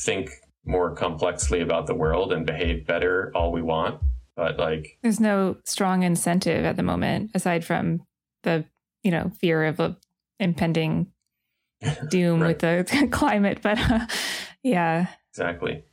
think 0.06 0.30
more 0.66 0.96
complexly 0.96 1.60
about 1.62 1.88
the 1.88 1.94
world 1.94 2.32
and 2.32 2.46
behave 2.46 2.88
better 2.88 3.32
all 3.36 3.52
we 3.52 3.62
want. 3.62 4.02
But 4.38 4.58
like, 4.58 4.98
There's 5.04 5.20
no 5.20 5.58
strong 5.66 6.04
incentive 6.04 6.64
at 6.64 6.78
the 6.78 6.84
moment 6.84 7.32
aside 7.34 7.66
from 7.66 8.02
the 8.44 8.66
you 9.04 9.12
know 9.12 9.32
fear 9.40 9.66
of 9.66 9.80
a 9.80 9.98
impending 10.40 11.08
doom 12.10 12.42
Right. 12.42 12.62
with 12.62 12.88
the 12.90 13.08
climate. 13.12 13.60
But 13.62 13.80
uh, 13.80 14.06
yeah, 14.64 15.08
Exactly. 15.32 15.84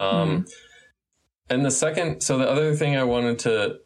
Um, 0.00 0.46
And 1.50 1.64
the 1.64 1.70
second, 1.70 2.22
so 2.22 2.38
the 2.38 2.48
other 2.48 2.74
thing 2.74 2.96
I 2.96 3.04
wanted 3.04 3.38
to 3.40 3.76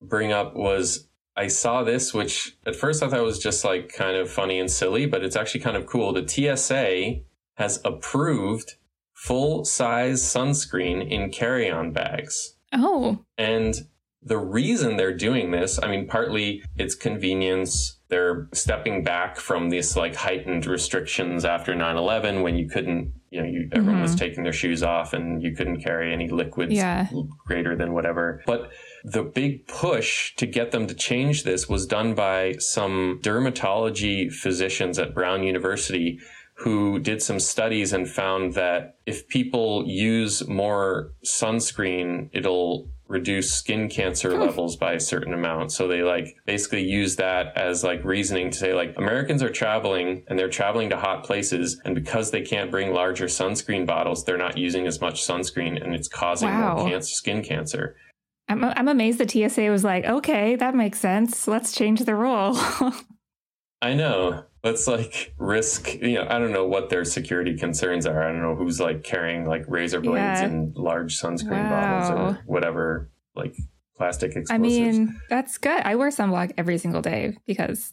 bring 0.00 0.32
up 0.32 0.54
was 0.54 1.08
I 1.36 1.48
saw 1.48 1.82
this, 1.82 2.12
which 2.14 2.56
at 2.66 2.76
first 2.76 3.02
I 3.02 3.08
thought 3.08 3.22
was 3.22 3.38
just 3.38 3.64
like 3.64 3.92
kind 3.92 4.16
of 4.16 4.30
funny 4.30 4.58
and 4.60 4.70
silly, 4.70 5.06
but 5.06 5.24
it's 5.24 5.34
actually 5.36 5.60
kind 5.60 5.76
of 5.76 5.86
cool. 5.86 6.12
The 6.12 6.26
TSA 6.28 7.22
has 7.56 7.80
approved 7.84 8.74
full 9.14 9.64
size 9.64 10.22
sunscreen 10.22 11.08
in 11.08 11.30
carry 11.30 11.70
on 11.70 11.92
bags. 11.92 12.56
oh, 12.72 13.24
And 13.38 13.74
the 14.22 14.38
reason 14.38 14.96
they're 14.96 15.16
doing 15.16 15.50
this, 15.50 15.80
I 15.82 15.88
mean, 15.88 16.06
partly 16.06 16.62
it's 16.76 16.94
convenience. 16.94 17.98
They're 18.12 18.46
stepping 18.52 19.04
back 19.04 19.38
from 19.38 19.70
these 19.70 19.96
like 19.96 20.14
heightened 20.14 20.66
restrictions 20.66 21.46
after 21.46 21.74
9 21.74 21.96
11 21.96 22.42
when 22.42 22.56
you 22.56 22.68
couldn't, 22.68 23.14
you 23.30 23.40
know, 23.40 23.48
you, 23.48 23.70
everyone 23.72 23.94
mm-hmm. 23.94 24.02
was 24.02 24.14
taking 24.14 24.44
their 24.44 24.52
shoes 24.52 24.82
off 24.82 25.14
and 25.14 25.42
you 25.42 25.56
couldn't 25.56 25.80
carry 25.80 26.12
any 26.12 26.28
liquids 26.28 26.74
yeah. 26.74 27.08
greater 27.46 27.74
than 27.74 27.94
whatever. 27.94 28.42
But 28.44 28.70
the 29.02 29.22
big 29.22 29.66
push 29.66 30.34
to 30.36 30.46
get 30.46 30.72
them 30.72 30.86
to 30.88 30.94
change 30.94 31.44
this 31.44 31.70
was 31.70 31.86
done 31.86 32.14
by 32.14 32.56
some 32.58 33.18
dermatology 33.22 34.30
physicians 34.30 34.98
at 34.98 35.14
Brown 35.14 35.42
University 35.42 36.20
who 36.56 36.98
did 36.98 37.22
some 37.22 37.40
studies 37.40 37.94
and 37.94 38.06
found 38.06 38.52
that 38.52 38.96
if 39.06 39.26
people 39.28 39.84
use 39.86 40.46
more 40.46 41.12
sunscreen, 41.24 42.28
it'll 42.34 42.90
reduce 43.12 43.52
skin 43.52 43.88
cancer 43.88 44.36
levels 44.38 44.74
by 44.74 44.94
a 44.94 45.00
certain 45.00 45.34
amount. 45.34 45.70
So 45.70 45.86
they 45.86 46.02
like 46.02 46.34
basically 46.46 46.82
use 46.82 47.14
that 47.16 47.56
as 47.56 47.84
like 47.84 48.02
reasoning 48.04 48.50
to 48.50 48.58
say 48.58 48.72
like 48.72 48.94
Americans 48.96 49.42
are 49.42 49.50
traveling 49.50 50.24
and 50.28 50.38
they're 50.38 50.48
traveling 50.48 50.88
to 50.90 50.96
hot 50.96 51.22
places 51.22 51.80
and 51.84 51.94
because 51.94 52.30
they 52.30 52.40
can't 52.40 52.70
bring 52.70 52.94
larger 52.94 53.26
sunscreen 53.26 53.86
bottles, 53.86 54.24
they're 54.24 54.38
not 54.38 54.56
using 54.56 54.86
as 54.86 55.00
much 55.00 55.22
sunscreen 55.22 55.82
and 55.82 55.94
it's 55.94 56.08
causing 56.08 56.48
wow. 56.48 56.76
more 56.76 56.88
cancer, 56.88 57.14
skin 57.14 57.42
cancer. 57.42 57.96
I'm, 58.48 58.64
I'm 58.64 58.88
amazed 58.88 59.18
the 59.18 59.28
TSA 59.28 59.70
was 59.70 59.84
like, 59.84 60.04
okay, 60.04 60.56
that 60.56 60.74
makes 60.74 60.98
sense. 60.98 61.46
Let's 61.46 61.72
change 61.72 62.00
the 62.00 62.14
rule. 62.14 62.56
I 63.82 63.94
know. 63.94 64.44
Let's 64.64 64.86
like 64.86 65.34
risk, 65.38 65.94
you 65.94 66.14
know, 66.14 66.26
I 66.28 66.38
don't 66.38 66.52
know 66.52 66.66
what 66.66 66.88
their 66.88 67.04
security 67.04 67.56
concerns 67.56 68.06
are. 68.06 68.22
I 68.22 68.30
don't 68.30 68.42
know 68.42 68.54
who's 68.54 68.78
like 68.80 69.02
carrying 69.02 69.44
like 69.44 69.64
razor 69.66 70.00
blades 70.00 70.40
yeah. 70.40 70.44
and 70.44 70.76
large 70.76 71.18
sunscreen 71.18 71.68
wow. 71.68 72.00
bottles 72.08 72.10
or 72.38 72.42
whatever, 72.46 73.10
like 73.34 73.56
plastic 73.96 74.36
explosives. 74.36 74.52
I 74.52 74.58
mean, 74.58 75.20
that's 75.28 75.58
good. 75.58 75.82
I 75.84 75.96
wear 75.96 76.10
sunblock 76.10 76.52
every 76.56 76.78
single 76.78 77.02
day 77.02 77.36
because 77.44 77.92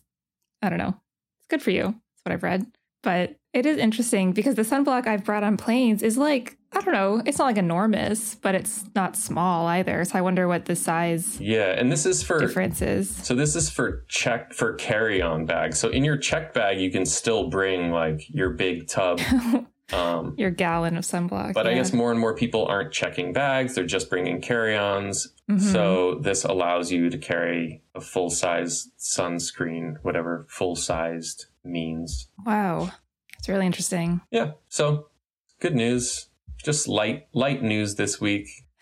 I 0.62 0.70
don't 0.70 0.78
know. 0.78 0.96
It's 1.40 1.48
good 1.48 1.64
for 1.64 1.72
you. 1.72 1.84
That's 1.84 2.26
what 2.26 2.34
I've 2.34 2.44
read. 2.44 2.66
But 3.02 3.39
it 3.54 3.66
is 3.66 3.78
interesting 3.78 4.32
because 4.32 4.56
the 4.56 4.62
sunblock 4.62 5.08
I've 5.08 5.24
brought 5.24 5.44
on 5.44 5.58
planes 5.58 6.04
is 6.04 6.18
like, 6.18 6.58
I 6.72 6.82
don't 6.82 6.94
know, 6.94 7.22
it's 7.26 7.40
not 7.40 7.46
like 7.46 7.58
enormous, 7.58 8.36
but 8.36 8.54
it's 8.54 8.84
not 8.94 9.16
small 9.16 9.66
either. 9.68 10.06
So 10.06 10.20
I 10.20 10.22
wonder 10.22 10.48
what 10.48 10.66
the 10.66 10.76
size 10.76 11.42
Yeah, 11.42 11.72
and 11.72 11.92
this 11.92 12.06
is 12.06 12.22
for 12.22 12.40
differences. 12.40 13.10
So 13.10 13.34
this 13.34 13.56
is 13.56 13.70
for 13.70 14.06
check 14.08 14.54
for 14.54 14.74
carry-on 14.74 15.46
bags. 15.46 15.80
So 15.80 15.90
in 15.90 16.04
your 16.04 16.18
check 16.18 16.54
bag 16.54 16.80
you 16.80 16.92
can 16.92 17.06
still 17.06 17.50
bring 17.50 17.92
like 17.92 18.30
your 18.30 18.52
big 18.52 18.88
tub 18.88 19.20
um, 19.94 20.36
your 20.38 20.52
gallon 20.52 20.98
of 20.98 21.04
sunblock. 21.04 21.54
But 21.54 21.66
yeah. 21.66 21.72
I 21.72 21.76
guess 21.76 21.94
more 21.94 22.12
and 22.12 22.20
more 22.20 22.36
people 22.36 22.66
aren't 22.68 22.92
checking 22.92 23.34
bags, 23.34 23.76
they're 23.76 23.86
just 23.86 24.10
bringing 24.10 24.42
carry-ons. 24.42 25.34
Mm-hmm. 25.50 25.72
So 25.72 26.20
this 26.22 26.44
allows 26.44 26.92
you 26.92 27.10
to 27.10 27.18
carry 27.18 27.82
a 27.96 28.02
full-size 28.02 28.90
sunscreen, 29.00 29.96
whatever 30.04 30.46
full-sized 30.50 31.48
means. 31.64 32.30
Wow. 32.46 32.92
It's 33.40 33.50
really 33.50 33.66
interesting. 33.66 34.22
Yeah. 34.32 34.52
So 34.68 35.08
good 35.60 35.76
news. 35.76 36.28
Just 36.64 36.88
light 36.88 37.28
light 37.34 37.64
news 37.64 37.96
this 37.96 38.20
week. 38.20 38.48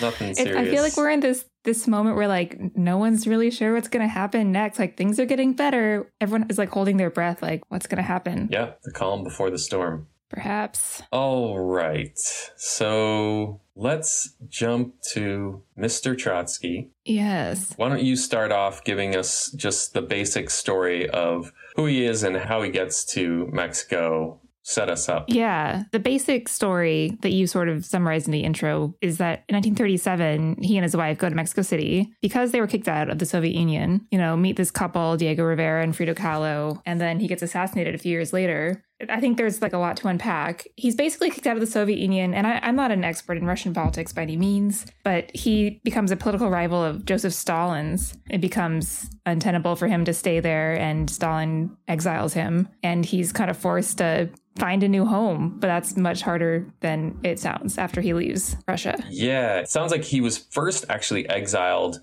Nothing 0.00 0.34
serious. 0.34 0.38
It, 0.38 0.56
I 0.56 0.64
feel 0.68 0.82
like 0.82 0.96
we're 0.96 1.10
in 1.10 1.20
this 1.20 1.44
this 1.64 1.86
moment 1.86 2.16
where 2.16 2.28
like 2.28 2.58
no 2.76 2.98
one's 2.98 3.26
really 3.26 3.50
sure 3.50 3.74
what's 3.74 3.88
going 3.88 4.02
to 4.02 4.12
happen 4.12 4.52
next. 4.52 4.78
Like 4.78 4.96
things 4.96 5.18
are 5.20 5.26
getting 5.26 5.52
better. 5.52 6.10
Everyone 6.20 6.48
is 6.50 6.58
like 6.58 6.70
holding 6.70 6.96
their 6.96 7.10
breath 7.10 7.42
like 7.42 7.62
what's 7.68 7.86
going 7.86 7.98
to 7.98 8.02
happen? 8.02 8.48
Yeah, 8.50 8.72
the 8.84 8.92
calm 8.92 9.24
before 9.24 9.50
the 9.50 9.58
storm. 9.58 10.08
Perhaps. 10.30 11.02
All 11.10 11.58
right. 11.58 12.18
So 12.56 13.60
let's 13.74 14.34
jump 14.48 14.94
to 15.12 15.62
Mr. 15.78 16.16
Trotsky. 16.16 16.90
Yes. 17.04 17.72
Why 17.76 17.88
don't 17.88 18.02
you 18.02 18.16
start 18.16 18.52
off 18.52 18.84
giving 18.84 19.16
us 19.16 19.50
just 19.52 19.94
the 19.94 20.02
basic 20.02 20.50
story 20.50 21.08
of 21.08 21.52
who 21.76 21.86
he 21.86 22.04
is 22.04 22.22
and 22.22 22.36
how 22.36 22.62
he 22.62 22.70
gets 22.70 23.04
to 23.14 23.48
Mexico 23.52 24.40
set 24.68 24.90
us 24.90 25.08
up. 25.08 25.24
Yeah. 25.28 25.84
The 25.92 25.98
basic 25.98 26.46
story 26.46 27.16
that 27.22 27.32
you 27.32 27.46
sort 27.46 27.70
of 27.70 27.86
summarized 27.86 28.26
in 28.26 28.32
the 28.32 28.44
intro 28.44 28.94
is 29.00 29.16
that 29.16 29.44
in 29.48 29.54
1937, 29.54 30.58
he 30.60 30.76
and 30.76 30.82
his 30.82 30.94
wife 30.94 31.16
go 31.16 31.26
to 31.26 31.34
Mexico 31.34 31.62
City 31.62 32.12
because 32.20 32.50
they 32.50 32.60
were 32.60 32.66
kicked 32.66 32.86
out 32.86 33.08
of 33.08 33.18
the 33.18 33.24
Soviet 33.24 33.54
Union. 33.54 34.06
You 34.10 34.18
know, 34.18 34.36
meet 34.36 34.56
this 34.56 34.70
couple, 34.70 35.16
Diego 35.16 35.42
Rivera 35.42 35.82
and 35.82 35.96
Frida 35.96 36.16
Kahlo, 36.16 36.82
and 36.84 37.00
then 37.00 37.18
he 37.18 37.28
gets 37.28 37.42
assassinated 37.42 37.94
a 37.94 37.98
few 37.98 38.12
years 38.12 38.34
later. 38.34 38.84
I 39.08 39.20
think 39.20 39.36
there's 39.36 39.62
like 39.62 39.72
a 39.72 39.78
lot 39.78 39.96
to 39.98 40.08
unpack. 40.08 40.66
He's 40.76 40.96
basically 40.96 41.30
kicked 41.30 41.46
out 41.46 41.56
of 41.56 41.60
the 41.60 41.66
Soviet 41.66 41.98
Union, 41.98 42.34
and 42.34 42.46
I, 42.46 42.58
am 42.62 42.74
not 42.74 42.90
an 42.90 43.04
expert 43.04 43.38
in 43.38 43.46
Russian 43.46 43.72
politics 43.72 44.12
by 44.12 44.22
any 44.22 44.36
means, 44.36 44.86
but 45.04 45.34
he 45.34 45.80
becomes 45.84 46.10
a 46.10 46.16
political 46.16 46.50
rival 46.50 46.82
of 46.82 47.04
Joseph 47.04 47.32
Stalin's. 47.32 48.16
It 48.28 48.40
becomes 48.40 49.08
untenable 49.24 49.76
for 49.76 49.86
him 49.86 50.04
to 50.04 50.12
stay 50.12 50.40
there, 50.40 50.74
and 50.74 51.08
Stalin 51.08 51.76
exiles 51.86 52.32
him, 52.32 52.68
and 52.82 53.04
he's 53.04 53.32
kind 53.32 53.50
of 53.50 53.56
forced 53.56 53.98
to 53.98 54.30
find 54.58 54.82
a 54.82 54.88
new 54.88 55.04
home, 55.04 55.56
but 55.60 55.68
that's 55.68 55.96
much 55.96 56.22
harder 56.22 56.66
than 56.80 57.18
it 57.22 57.38
sounds 57.38 57.78
after 57.78 58.00
he 58.00 58.12
leaves 58.12 58.56
Russia. 58.66 59.02
Yeah, 59.08 59.60
it 59.60 59.68
sounds 59.68 59.92
like 59.92 60.04
he 60.04 60.20
was 60.20 60.38
first 60.38 60.84
actually 60.88 61.28
exiled 61.28 62.00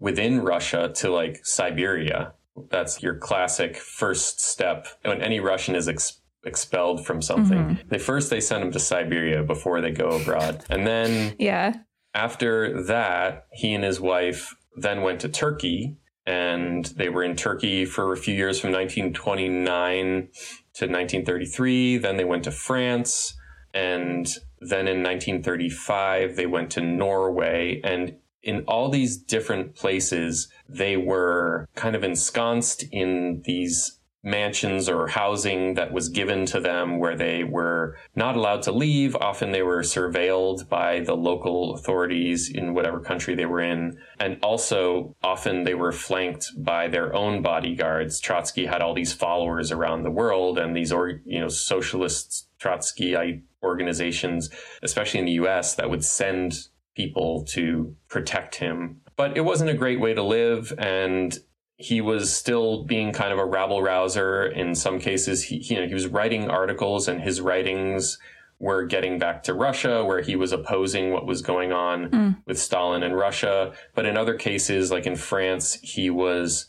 within 0.00 0.40
Russia 0.40 0.92
to 0.96 1.10
like 1.10 1.40
Siberia. 1.44 2.34
That's 2.70 3.02
your 3.02 3.14
classic 3.14 3.76
first 3.76 4.40
step 4.40 4.88
when 5.04 5.22
any 5.22 5.38
Russian 5.38 5.76
is 5.76 5.88
ex- 5.88 6.20
expelled 6.44 7.06
from 7.06 7.22
something. 7.22 7.58
Mm-hmm. 7.58 7.88
They 7.88 7.98
first 7.98 8.30
they 8.30 8.40
send 8.40 8.64
him 8.64 8.72
to 8.72 8.78
Siberia 8.78 9.42
before 9.42 9.80
they 9.80 9.90
go 9.90 10.10
abroad. 10.10 10.64
And 10.70 10.86
then 10.86 11.34
yeah. 11.38 11.74
After 12.14 12.82
that, 12.84 13.46
he 13.52 13.72
and 13.72 13.82
his 13.82 14.00
wife 14.00 14.54
then 14.76 15.02
went 15.02 15.20
to 15.20 15.28
Turkey 15.28 15.96
and 16.26 16.84
they 16.84 17.08
were 17.08 17.24
in 17.24 17.36
Turkey 17.36 17.84
for 17.84 18.12
a 18.12 18.16
few 18.16 18.34
years 18.34 18.60
from 18.60 18.70
1929 18.70 20.28
to 20.74 20.86
1933. 20.86 21.98
Then 21.98 22.16
they 22.16 22.24
went 22.24 22.44
to 22.44 22.50
France. 22.50 23.34
And 23.74 24.26
then 24.60 24.86
in 24.86 25.02
1935, 25.02 26.36
they 26.36 26.46
went 26.46 26.70
to 26.72 26.80
Norway. 26.80 27.80
And 27.82 28.16
in 28.42 28.64
all 28.68 28.88
these 28.88 29.16
different 29.16 29.74
places, 29.74 30.48
they 30.68 30.96
were 30.96 31.66
kind 31.74 31.96
of 31.96 32.04
ensconced 32.04 32.84
in 32.92 33.42
these 33.44 33.98
mansions 34.22 34.88
or 34.88 35.08
housing 35.08 35.74
that 35.74 35.92
was 35.92 36.08
given 36.08 36.46
to 36.46 36.60
them 36.60 36.98
where 36.98 37.16
they 37.16 37.42
were 37.42 37.96
not 38.14 38.36
allowed 38.36 38.62
to 38.62 38.72
leave. 38.72 39.16
Often 39.16 39.50
they 39.50 39.62
were 39.62 39.82
surveilled 39.82 40.68
by 40.68 41.00
the 41.00 41.16
local 41.16 41.74
authorities 41.74 42.48
in 42.48 42.72
whatever 42.72 43.00
country 43.00 43.34
they 43.34 43.46
were 43.46 43.60
in. 43.60 43.98
And 44.20 44.38
also 44.42 45.16
often 45.22 45.64
they 45.64 45.74
were 45.74 45.92
flanked 45.92 46.52
by 46.56 46.86
their 46.88 47.14
own 47.14 47.42
bodyguards. 47.42 48.20
Trotsky 48.20 48.66
had 48.66 48.80
all 48.80 48.94
these 48.94 49.12
followers 49.12 49.72
around 49.72 50.04
the 50.04 50.10
world 50.10 50.58
and 50.58 50.76
these, 50.76 50.92
or, 50.92 51.20
you 51.24 51.40
know, 51.40 51.48
socialist 51.48 52.48
Trotskyite 52.60 53.42
organizations, 53.62 54.50
especially 54.82 55.20
in 55.20 55.26
the 55.26 55.32
US, 55.32 55.74
that 55.74 55.90
would 55.90 56.04
send 56.04 56.68
people 56.94 57.44
to 57.46 57.96
protect 58.08 58.56
him. 58.56 59.00
But 59.16 59.36
it 59.36 59.42
wasn't 59.42 59.70
a 59.70 59.74
great 59.74 60.00
way 60.00 60.14
to 60.14 60.22
live. 60.22 60.72
And 60.78 61.36
he 61.82 62.00
was 62.00 62.34
still 62.34 62.84
being 62.84 63.12
kind 63.12 63.32
of 63.32 63.38
a 63.38 63.44
rabble 63.44 63.82
rouser. 63.82 64.46
In 64.46 64.74
some 64.74 64.98
cases, 64.98 65.44
he, 65.44 65.56
you 65.56 65.76
know, 65.76 65.86
he 65.86 65.94
was 65.94 66.06
writing 66.06 66.48
articles 66.48 67.08
and 67.08 67.20
his 67.20 67.40
writings 67.40 68.18
were 68.58 68.84
getting 68.84 69.18
back 69.18 69.42
to 69.42 69.54
Russia, 69.54 70.04
where 70.04 70.22
he 70.22 70.36
was 70.36 70.52
opposing 70.52 71.10
what 71.10 71.26
was 71.26 71.42
going 71.42 71.72
on 71.72 72.08
mm. 72.10 72.36
with 72.46 72.58
Stalin 72.58 73.02
and 73.02 73.16
Russia. 73.16 73.72
But 73.94 74.06
in 74.06 74.16
other 74.16 74.34
cases, 74.34 74.92
like 74.92 75.04
in 75.04 75.16
France, 75.16 75.74
he 75.82 76.10
was 76.10 76.68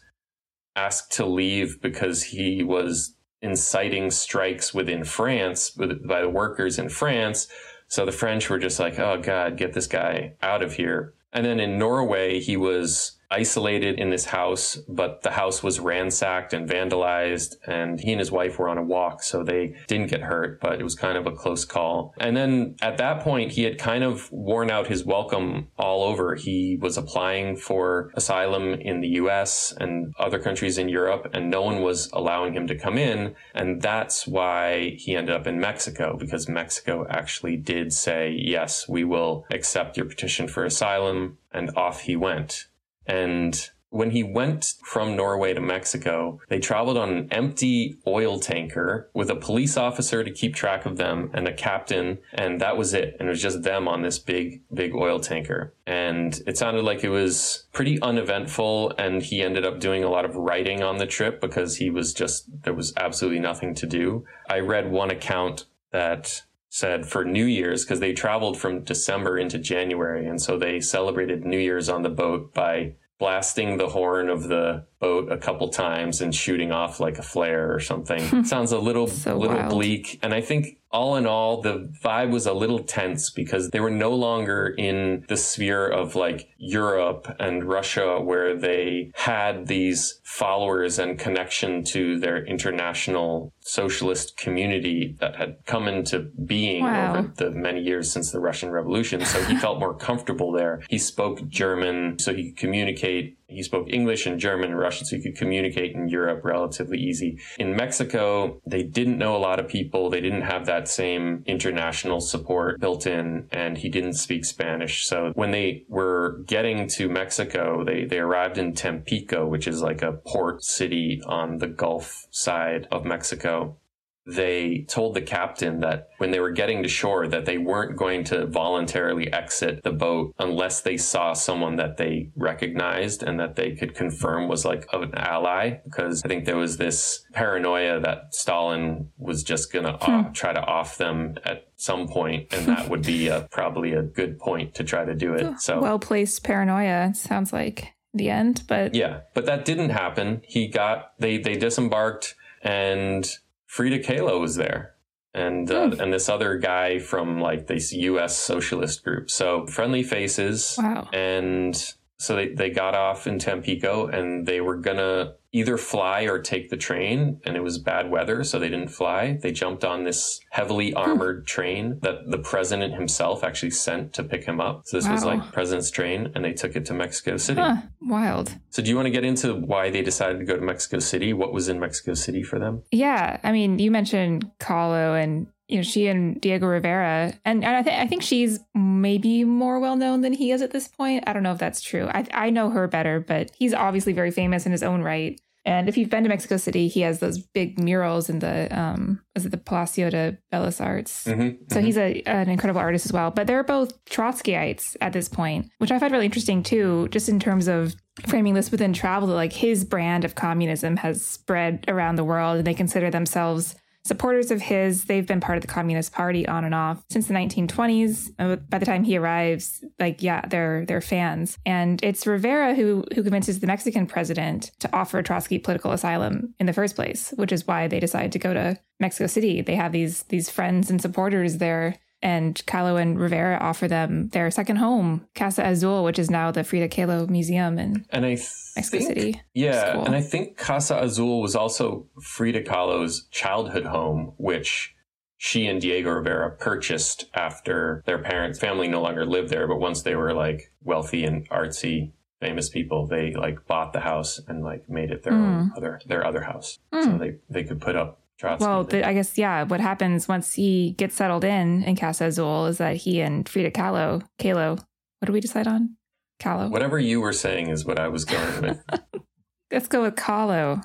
asked 0.75 1.11
to 1.13 1.25
leave 1.25 1.79
because 1.81 2.23
he 2.23 2.63
was 2.63 3.15
inciting 3.43 4.09
strikes 4.09 4.73
within 4.73 5.03
France 5.03 5.69
by 5.69 6.21
the 6.21 6.29
workers 6.29 6.79
in 6.79 6.89
France. 6.89 7.47
So 7.87 8.05
the 8.05 8.11
French 8.11 8.49
were 8.49 8.57
just 8.57 8.79
like, 8.79 8.97
oh 8.97 9.21
God, 9.21 9.57
get 9.57 9.73
this 9.73 9.85
guy 9.85 10.33
out 10.41 10.63
of 10.63 10.73
here. 10.73 11.13
And 11.31 11.45
then 11.45 11.59
in 11.59 11.77
Norway, 11.77 12.39
he 12.39 12.57
was 12.57 13.19
isolated 13.33 13.99
in 13.99 14.09
this 14.11 14.25
house, 14.25 14.75
but 14.87 15.23
the 15.23 15.31
house 15.31 15.63
was 15.63 15.79
ransacked 15.79 16.53
and 16.53 16.69
vandalized, 16.69 17.55
and 17.65 17.99
he 17.99 18.11
and 18.11 18.19
his 18.19 18.31
wife 18.31 18.59
were 18.59 18.69
on 18.69 18.77
a 18.77 18.83
walk, 18.83 19.23
so 19.23 19.43
they 19.43 19.73
didn't 19.87 20.09
get 20.09 20.21
hurt, 20.21 20.61
but 20.61 20.79
it 20.79 20.83
was 20.83 20.95
kind 20.95 21.17
of 21.17 21.25
a 21.25 21.31
close 21.31 21.65
call. 21.65 22.13
And 22.19 22.37
then 22.37 22.75
at 22.81 22.97
that 22.97 23.21
point, 23.21 23.51
he 23.53 23.63
had 23.63 23.77
kind 23.79 24.03
of 24.03 24.31
worn 24.31 24.69
out 24.69 24.87
his 24.87 25.03
welcome 25.03 25.69
all 25.77 26.03
over. 26.03 26.35
He 26.35 26.77
was 26.79 26.97
applying 26.97 27.55
for 27.55 28.11
asylum 28.13 28.73
in 28.73 29.01
the 29.01 29.09
US 29.23 29.73
and 29.79 30.13
other 30.19 30.39
countries 30.39 30.77
in 30.77 30.87
Europe, 30.87 31.27
and 31.33 31.49
no 31.49 31.63
one 31.63 31.81
was 31.81 32.09
allowing 32.13 32.53
him 32.53 32.67
to 32.67 32.77
come 32.77 32.97
in. 32.97 33.35
And 33.55 33.81
that's 33.81 34.27
why 34.27 34.95
he 34.97 35.15
ended 35.15 35.35
up 35.35 35.47
in 35.47 35.59
Mexico, 35.59 36.15
because 36.17 36.47
Mexico 36.47 37.07
actually 37.09 37.57
did 37.57 37.93
say, 37.93 38.35
yes, 38.37 38.87
we 38.87 39.03
will 39.03 39.45
accept 39.51 39.97
your 39.97 40.05
petition 40.05 40.47
for 40.47 40.63
asylum. 40.63 41.39
And 41.51 41.69
off 41.75 42.01
he 42.01 42.15
went. 42.15 42.67
And 43.05 43.69
when 43.93 44.09
he 44.09 44.23
went 44.23 44.73
from 44.83 45.15
Norway 45.15 45.53
to 45.53 45.61
Mexico, 45.61 46.41
they 46.49 46.57
traveled 46.57 46.97
on 46.97 47.09
an 47.09 47.27
empty 47.31 47.95
oil 48.07 48.39
tanker 48.39 49.11
with 49.13 49.29
a 49.29 49.35
police 49.35 49.77
officer 49.77 50.23
to 50.23 50.31
keep 50.31 50.55
track 50.55 50.87
of 50.87 50.97
them 50.97 51.29
and 51.31 51.47
a 51.47 51.53
captain, 51.53 52.17
and 52.33 52.59
that 52.59 52.75
was 52.75 52.95
it. 52.95 53.15
And 53.19 53.29
it 53.29 53.31
was 53.31 53.41
just 53.41 53.61
them 53.61 53.87
on 53.87 54.01
this 54.01 54.17
big, 54.17 54.63
big 54.73 54.95
oil 54.95 55.19
tanker. 55.19 55.75
And 55.85 56.41
it 56.47 56.57
sounded 56.57 56.83
like 56.83 57.03
it 57.03 57.09
was 57.09 57.67
pretty 57.71 58.01
uneventful, 58.01 58.93
and 58.97 59.21
he 59.21 59.43
ended 59.43 59.63
up 59.63 59.79
doing 59.79 60.03
a 60.03 60.09
lot 60.09 60.25
of 60.25 60.35
writing 60.35 60.81
on 60.81 60.97
the 60.97 61.05
trip 61.05 61.39
because 61.39 61.75
he 61.75 61.91
was 61.91 62.15
just, 62.15 62.63
there 62.63 62.73
was 62.73 62.93
absolutely 62.97 63.41
nothing 63.41 63.75
to 63.75 63.85
do. 63.85 64.25
I 64.49 64.61
read 64.61 64.89
one 64.89 65.11
account 65.11 65.65
that 65.91 66.41
said 66.73 67.05
for 67.05 67.23
New 67.23 67.45
Year's, 67.45 67.85
because 67.85 67.99
they 67.99 68.13
traveled 68.13 68.57
from 68.57 68.83
December 68.83 69.37
into 69.37 69.59
January. 69.59 70.25
And 70.25 70.41
so 70.41 70.57
they 70.57 70.79
celebrated 70.79 71.45
New 71.45 71.59
Year's 71.59 71.87
on 71.87 72.01
the 72.01 72.09
boat 72.09 72.51
by 72.51 72.95
blasting 73.19 73.77
the 73.77 73.89
horn 73.89 74.27
of 74.27 74.47
the 74.47 74.83
boat 74.99 75.31
a 75.31 75.37
couple 75.37 75.69
times 75.69 76.19
and 76.19 76.33
shooting 76.33 76.71
off 76.71 76.99
like 76.99 77.19
a 77.19 77.21
flare 77.21 77.71
or 77.71 77.79
something. 77.79 78.43
Sounds 78.43 78.71
a 78.71 78.79
little 78.79 79.05
so 79.05 79.37
little 79.37 79.55
wild. 79.55 79.69
bleak. 79.69 80.19
And 80.23 80.33
I 80.33 80.41
think 80.41 80.79
all 80.93 81.15
in 81.15 81.25
all, 81.25 81.59
the 81.61 81.91
vibe 82.03 82.29
was 82.29 82.45
a 82.45 82.53
little 82.53 82.79
tense 82.79 83.31
because 83.31 83.71
they 83.71 83.79
were 83.79 83.89
no 83.89 84.11
longer 84.11 84.67
in 84.77 85.25
the 85.27 85.35
sphere 85.35 85.87
of 85.87 86.15
like 86.15 86.49
Europe 86.57 87.35
and 87.39 87.63
Russia 87.63 88.21
where 88.21 88.55
they 88.55 89.11
had 89.15 89.65
these 89.67 90.21
followers 90.23 90.99
and 90.99 91.17
connection 91.17 91.83
to 91.83 92.19
their 92.19 92.45
international 92.45 93.51
socialist 93.61 94.37
community 94.37 95.15
that 95.19 95.35
had 95.35 95.57
come 95.65 95.87
into 95.87 96.19
being 96.45 96.83
wow. 96.83 97.17
over 97.17 97.33
the 97.37 97.49
many 97.49 97.81
years 97.81 98.11
since 98.11 98.31
the 98.31 98.39
Russian 98.39 98.69
Revolution. 98.69 99.25
So 99.25 99.43
he 99.45 99.55
felt 99.55 99.79
more 99.79 99.95
comfortable 99.95 100.51
there. 100.51 100.83
He 100.89 100.99
spoke 100.99 101.47
German 101.47 102.19
so 102.19 102.35
he 102.35 102.51
could 102.51 102.57
communicate 102.57 103.37
he 103.53 103.63
spoke 103.63 103.87
English 103.89 104.25
and 104.25 104.39
German 104.39 104.71
and 104.71 104.79
Russian, 104.79 105.05
so 105.05 105.15
he 105.15 105.21
could 105.21 105.37
communicate 105.37 105.95
in 105.95 106.07
Europe 106.07 106.43
relatively 106.43 106.99
easy. 106.99 107.39
In 107.59 107.75
Mexico, 107.75 108.61
they 108.65 108.83
didn't 108.83 109.17
know 109.17 109.35
a 109.35 109.37
lot 109.37 109.59
of 109.59 109.67
people. 109.67 110.09
They 110.09 110.21
didn't 110.21 110.41
have 110.41 110.65
that 110.65 110.87
same 110.87 111.43
international 111.45 112.21
support 112.21 112.79
built 112.79 113.07
in, 113.07 113.47
and 113.51 113.77
he 113.77 113.89
didn't 113.89 114.13
speak 114.13 114.45
Spanish. 114.45 115.05
So 115.05 115.31
when 115.35 115.51
they 115.51 115.85
were 115.87 116.43
getting 116.45 116.87
to 116.89 117.09
Mexico, 117.09 117.83
they, 117.83 118.05
they 118.05 118.19
arrived 118.19 118.57
in 118.57 118.73
Tampico, 118.73 119.47
which 119.47 119.67
is 119.67 119.81
like 119.81 120.01
a 120.01 120.13
port 120.13 120.63
city 120.63 121.21
on 121.25 121.57
the 121.57 121.67
Gulf 121.67 122.27
side 122.31 122.87
of 122.91 123.05
Mexico 123.05 123.77
they 124.25 124.85
told 124.87 125.13
the 125.13 125.21
captain 125.21 125.81
that 125.81 126.09
when 126.17 126.31
they 126.31 126.39
were 126.39 126.51
getting 126.51 126.83
to 126.83 126.89
shore 126.89 127.27
that 127.27 127.45
they 127.45 127.57
weren't 127.57 127.97
going 127.97 128.23
to 128.23 128.47
voluntarily 128.47 129.31
exit 129.33 129.83
the 129.83 129.91
boat 129.91 130.33
unless 130.39 130.81
they 130.81 130.95
saw 130.95 131.33
someone 131.33 131.75
that 131.75 131.97
they 131.97 132.29
recognized 132.35 133.21
and 133.21 133.39
that 133.39 133.55
they 133.55 133.71
could 133.71 133.93
confirm 133.93 134.47
was 134.47 134.63
like 134.63 134.87
an 134.93 135.13
ally. 135.15 135.71
Because 135.83 136.23
i 136.23 136.27
think 136.27 136.45
there 136.45 136.57
was 136.57 136.77
this 136.77 137.25
paranoia 137.33 137.99
that 137.99 138.33
stalin 138.33 139.09
was 139.17 139.43
just 139.43 139.73
going 139.73 139.85
to 139.85 139.97
hmm. 140.01 140.31
try 140.31 140.53
to 140.53 140.61
off 140.61 140.97
them 140.97 141.35
at 141.43 141.67
some 141.75 142.07
point 142.07 142.53
and 142.53 142.67
that 142.67 142.89
would 142.89 143.05
be 143.05 143.27
a, 143.27 143.47
probably 143.51 143.91
a 143.91 144.01
good 144.01 144.39
point 144.39 144.73
to 144.75 144.83
try 144.83 145.03
to 145.03 145.13
do 145.13 145.33
it 145.33 145.59
so. 145.59 145.81
Well 145.81 145.99
placed 145.99 146.43
paranoia 146.43 147.13
sounds 147.13 147.51
like 147.51 147.93
the 148.13 148.29
end 148.29 148.63
but 148.67 148.95
yeah 148.95 149.21
but 149.33 149.45
that 149.47 149.65
didn't 149.65 149.89
happen. 149.89 150.41
He 150.45 150.67
got 150.67 151.13
they 151.19 151.37
they 151.37 151.55
disembarked 151.55 152.35
and 152.61 153.29
Frida 153.73 154.03
Kahlo 154.03 154.39
was 154.39 154.55
there. 154.55 154.93
And 155.33 155.69
uh, 155.71 155.89
hmm. 155.89 155.99
and 155.99 156.13
this 156.13 156.29
other 156.29 156.59
guy 156.59 156.99
from 156.99 157.39
like 157.39 157.65
this 157.65 157.91
U.S. 157.91 158.37
socialist 158.37 159.03
group. 159.03 159.31
So 159.31 159.65
friendly 159.65 160.03
faces. 160.03 160.75
Wow. 160.77 161.09
And 161.11 161.75
so 162.17 162.35
they, 162.35 162.49
they 162.49 162.69
got 162.69 162.95
off 162.95 163.27
in 163.27 163.39
Tampico 163.39 164.07
and 164.07 164.45
they 164.45 164.61
were 164.61 164.77
gonna 164.77 165.33
either 165.53 165.77
fly 165.77 166.23
or 166.23 166.39
take 166.39 166.69
the 166.69 166.77
train, 166.77 167.39
and 167.45 167.55
it 167.55 167.61
was 167.61 167.77
bad 167.77 168.09
weather, 168.09 168.43
so 168.43 168.57
they 168.57 168.69
didn't 168.69 168.89
fly. 168.89 169.37
They 169.39 169.51
jumped 169.51 169.85
on 169.85 170.03
this 170.03 170.39
heavily 170.49 170.91
hmm. 170.91 170.97
armored 170.97 171.45
train 171.45 171.99
that 172.01 172.29
the 172.29 172.39
president 172.39 172.95
himself 172.95 173.43
actually 173.43 173.69
sent 173.69 174.13
to 174.13 174.23
pick 174.23 174.43
him 174.45 174.59
up. 174.59 174.81
So 174.85 174.97
this 174.97 175.05
wow. 175.05 175.13
was 175.13 175.25
like 175.25 175.51
president's 175.51 175.91
train, 175.91 176.31
and 176.33 176.43
they 176.43 176.53
took 176.53 176.75
it 176.75 176.85
to 176.87 176.93
Mexico 176.93 177.37
City. 177.37 177.61
Huh. 177.61 177.77
Wild. 178.01 178.51
So 178.71 178.81
do 178.81 178.89
you 178.89 178.95
want 178.95 179.05
to 179.05 179.11
get 179.11 179.23
into 179.23 179.53
why 179.53 179.91
they 179.91 180.01
decided 180.01 180.39
to 180.39 180.45
go 180.45 180.55
to 180.55 180.61
Mexico 180.61 180.97
City? 180.99 181.33
What 181.33 181.53
was 181.53 181.69
in 181.69 181.79
Mexico 181.79 182.15
City 182.15 182.41
for 182.41 182.57
them? 182.57 182.81
Yeah, 182.91 183.39
I 183.43 183.51
mean, 183.51 183.77
you 183.77 183.91
mentioned 183.91 184.49
Kahlo 184.59 185.21
and 185.21 185.47
you 185.73 185.79
know, 185.79 185.83
she 185.83 186.07
and 186.07 186.39
Diego 186.39 186.67
Rivera, 186.67 187.33
and, 187.43 187.63
and 187.65 187.75
I, 187.75 187.81
th- 187.81 187.99
I 187.99 188.05
think 188.05 188.21
she's 188.21 188.59
maybe 188.75 189.43
more 189.43 189.79
well 189.79 189.95
known 189.95 190.21
than 190.21 190.31
he 190.31 190.51
is 190.51 190.61
at 190.61 190.69
this 190.69 190.87
point. 190.87 191.23
I 191.25 191.33
don't 191.33 191.41
know 191.41 191.51
if 191.51 191.57
that's 191.57 191.81
true. 191.81 192.07
I, 192.13 192.27
I 192.31 192.49
know 192.51 192.69
her 192.69 192.87
better, 192.87 193.19
but 193.19 193.49
he's 193.57 193.73
obviously 193.73 194.13
very 194.13 194.29
famous 194.29 194.67
in 194.67 194.71
his 194.71 194.83
own 194.83 195.01
right. 195.01 195.41
And 195.65 195.89
if 195.89 195.97
you've 195.97 196.09
been 196.09 196.23
to 196.23 196.29
Mexico 196.29 196.57
City, 196.57 196.87
he 196.87 197.01
has 197.01 197.19
those 197.19 197.39
big 197.39 197.79
murals 197.79 198.29
in 198.29 198.39
the 198.39 198.67
um, 198.77 199.21
is 199.33 199.45
it 199.45 199.49
the 199.49 199.57
Palacio 199.57 200.09
de 200.09 200.37
Bellas 200.51 200.79
Arts? 200.79 201.23
Mm-hmm, 201.23 201.63
so 201.69 201.77
mm-hmm. 201.77 201.85
he's 201.85 201.97
a, 201.97 202.21
an 202.23 202.49
incredible 202.49 202.81
artist 202.81 203.05
as 203.05 203.13
well. 203.13 203.31
But 203.31 203.47
they're 203.47 203.63
both 203.63 204.03
Trotskyites 204.05 204.95
at 205.01 205.13
this 205.13 205.29
point, 205.29 205.71
which 205.77 205.89
I 205.89 205.99
find 205.99 206.11
really 206.11 206.25
interesting 206.25 206.63
too, 206.63 207.07
just 207.11 207.29
in 207.29 207.39
terms 207.39 207.67
of 207.67 207.95
framing 208.27 208.53
this 208.53 208.71
within 208.71 208.93
travel. 208.93 209.29
That 209.29 209.35
like 209.35 209.53
his 209.53 209.85
brand 209.85 210.25
of 210.25 210.35
communism 210.35 210.97
has 210.97 211.25
spread 211.25 211.85
around 211.87 212.17
the 212.17 212.25
world, 212.25 212.57
and 212.57 212.67
they 212.67 212.73
consider 212.73 213.09
themselves 213.09 213.75
supporters 214.05 214.51
of 214.51 214.61
his. 214.61 215.05
They've 215.05 215.25
been 215.25 215.39
part 215.39 215.57
of 215.57 215.61
the 215.61 215.67
Communist 215.67 216.11
Party 216.11 216.47
on 216.47 216.65
and 216.65 216.75
off 216.75 217.03
since 217.09 217.27
the 217.27 217.33
1920s. 217.33 218.33
Uh, 218.37 218.55
by 218.57 218.77
the 218.77 218.85
time 218.85 219.03
he 219.03 219.17
arrives, 219.17 219.83
like 219.99 220.21
yeah, 220.21 220.45
they're 220.47 220.85
they're 220.85 221.01
fans. 221.01 221.57
And 221.65 222.03
it's 222.03 222.27
Rivera 222.27 222.75
who 222.75 223.03
who 223.13 223.23
convinces 223.23 223.59
the 223.59 223.67
Mexican 223.67 224.05
president 224.05 224.71
to 224.79 224.93
offer 224.95 225.21
Trotsky 225.21 225.59
political 225.59 225.91
asylum 225.91 226.53
in 226.59 226.65
the 226.65 226.73
first 226.73 226.95
place, 226.95 227.33
which 227.37 227.51
is 227.51 227.67
why 227.67 227.87
they 227.87 227.99
decide 227.99 228.31
to 228.33 228.39
go 228.39 228.53
to 228.53 228.79
Mexico 228.99 229.27
City. 229.27 229.61
They 229.61 229.75
have 229.75 229.91
these 229.91 230.23
these 230.23 230.49
friends 230.49 230.89
and 230.89 231.01
supporters 231.01 231.57
there 231.57 231.95
and 232.23 232.55
Kahlo 232.65 232.99
and 232.99 233.19
Rivera 233.19 233.57
offer 233.61 233.87
them 233.87 234.29
their 234.29 234.49
second 234.49 234.77
home, 234.77 235.27
Casa 235.35 235.61
Azul, 235.63 236.03
which 236.05 236.17
is 236.17 236.31
now 236.31 236.51
the 236.51 236.63
Frida 236.63 236.87
Kahlo 236.87 237.29
Museum 237.29 237.77
in 237.77 238.05
and 238.09 238.25
I 238.25 238.29
Mexico 238.29 238.97
think, 238.97 239.07
City. 239.07 239.41
Yeah, 239.53 239.93
cool. 239.93 240.05
and 240.05 240.15
I 240.15 240.21
think 240.21 240.57
Casa 240.57 240.97
Azul 240.97 241.41
was 241.41 241.55
also 241.55 242.07
Frida 242.21 242.63
Kahlo's 242.63 243.27
childhood 243.29 243.85
home, 243.85 244.33
which 244.37 244.95
she 245.35 245.67
and 245.67 245.81
Diego 245.81 246.11
Rivera 246.11 246.51
purchased 246.51 247.25
after 247.33 248.01
their 248.05 248.19
parents' 248.19 248.57
family 248.57 248.87
no 248.87 249.01
longer 249.01 249.25
lived 249.25 249.49
there, 249.49 249.67
but 249.67 249.79
once 249.79 250.01
they 250.01 250.15
were 250.15 250.33
like 250.33 250.71
wealthy 250.81 251.25
and 251.25 251.47
artsy 251.49 252.13
famous 252.39 252.69
people, 252.69 253.05
they 253.05 253.33
like 253.33 253.67
bought 253.67 253.91
the 253.91 253.99
house 253.99 254.39
and 254.47 254.63
like 254.63 254.89
made 254.89 255.11
it 255.11 255.23
their 255.23 255.33
mm. 255.33 255.43
own 255.43 255.71
other 255.75 255.99
their 256.07 256.25
other 256.25 256.43
house. 256.43 256.79
Mm. 256.93 257.03
So 257.03 257.17
they 257.17 257.35
they 257.49 257.65
could 257.65 257.81
put 257.81 257.97
up 257.97 258.22
Trotsky. 258.43 258.65
Well, 258.65 258.83
the, 258.83 259.07
I 259.07 259.13
guess 259.13 259.37
yeah. 259.37 259.63
What 259.63 259.79
happens 259.79 260.27
once 260.27 260.53
he 260.53 260.91
gets 260.97 261.15
settled 261.15 261.45
in 261.45 261.81
in 261.83 261.95
Casa 261.95 262.25
Azul 262.25 262.65
is 262.65 262.77
that 262.77 262.97
he 262.97 263.21
and 263.21 263.47
Frida 263.47 263.71
Kahlo, 263.71 264.21
Kahlo, 264.37 264.77
what 265.19 265.27
do 265.27 265.31
we 265.31 265.39
decide 265.39 265.65
on? 265.65 265.95
Kahlo. 266.41 266.69
Whatever 266.69 266.99
you 266.99 267.21
were 267.21 267.31
saying 267.31 267.69
is 267.69 267.85
what 267.85 267.99
I 267.99 268.09
was 268.09 268.25
going 268.25 268.61
with. 268.61 268.83
Let's 269.71 269.87
go 269.87 270.01
with 270.01 270.15
Kahlo. 270.15 270.83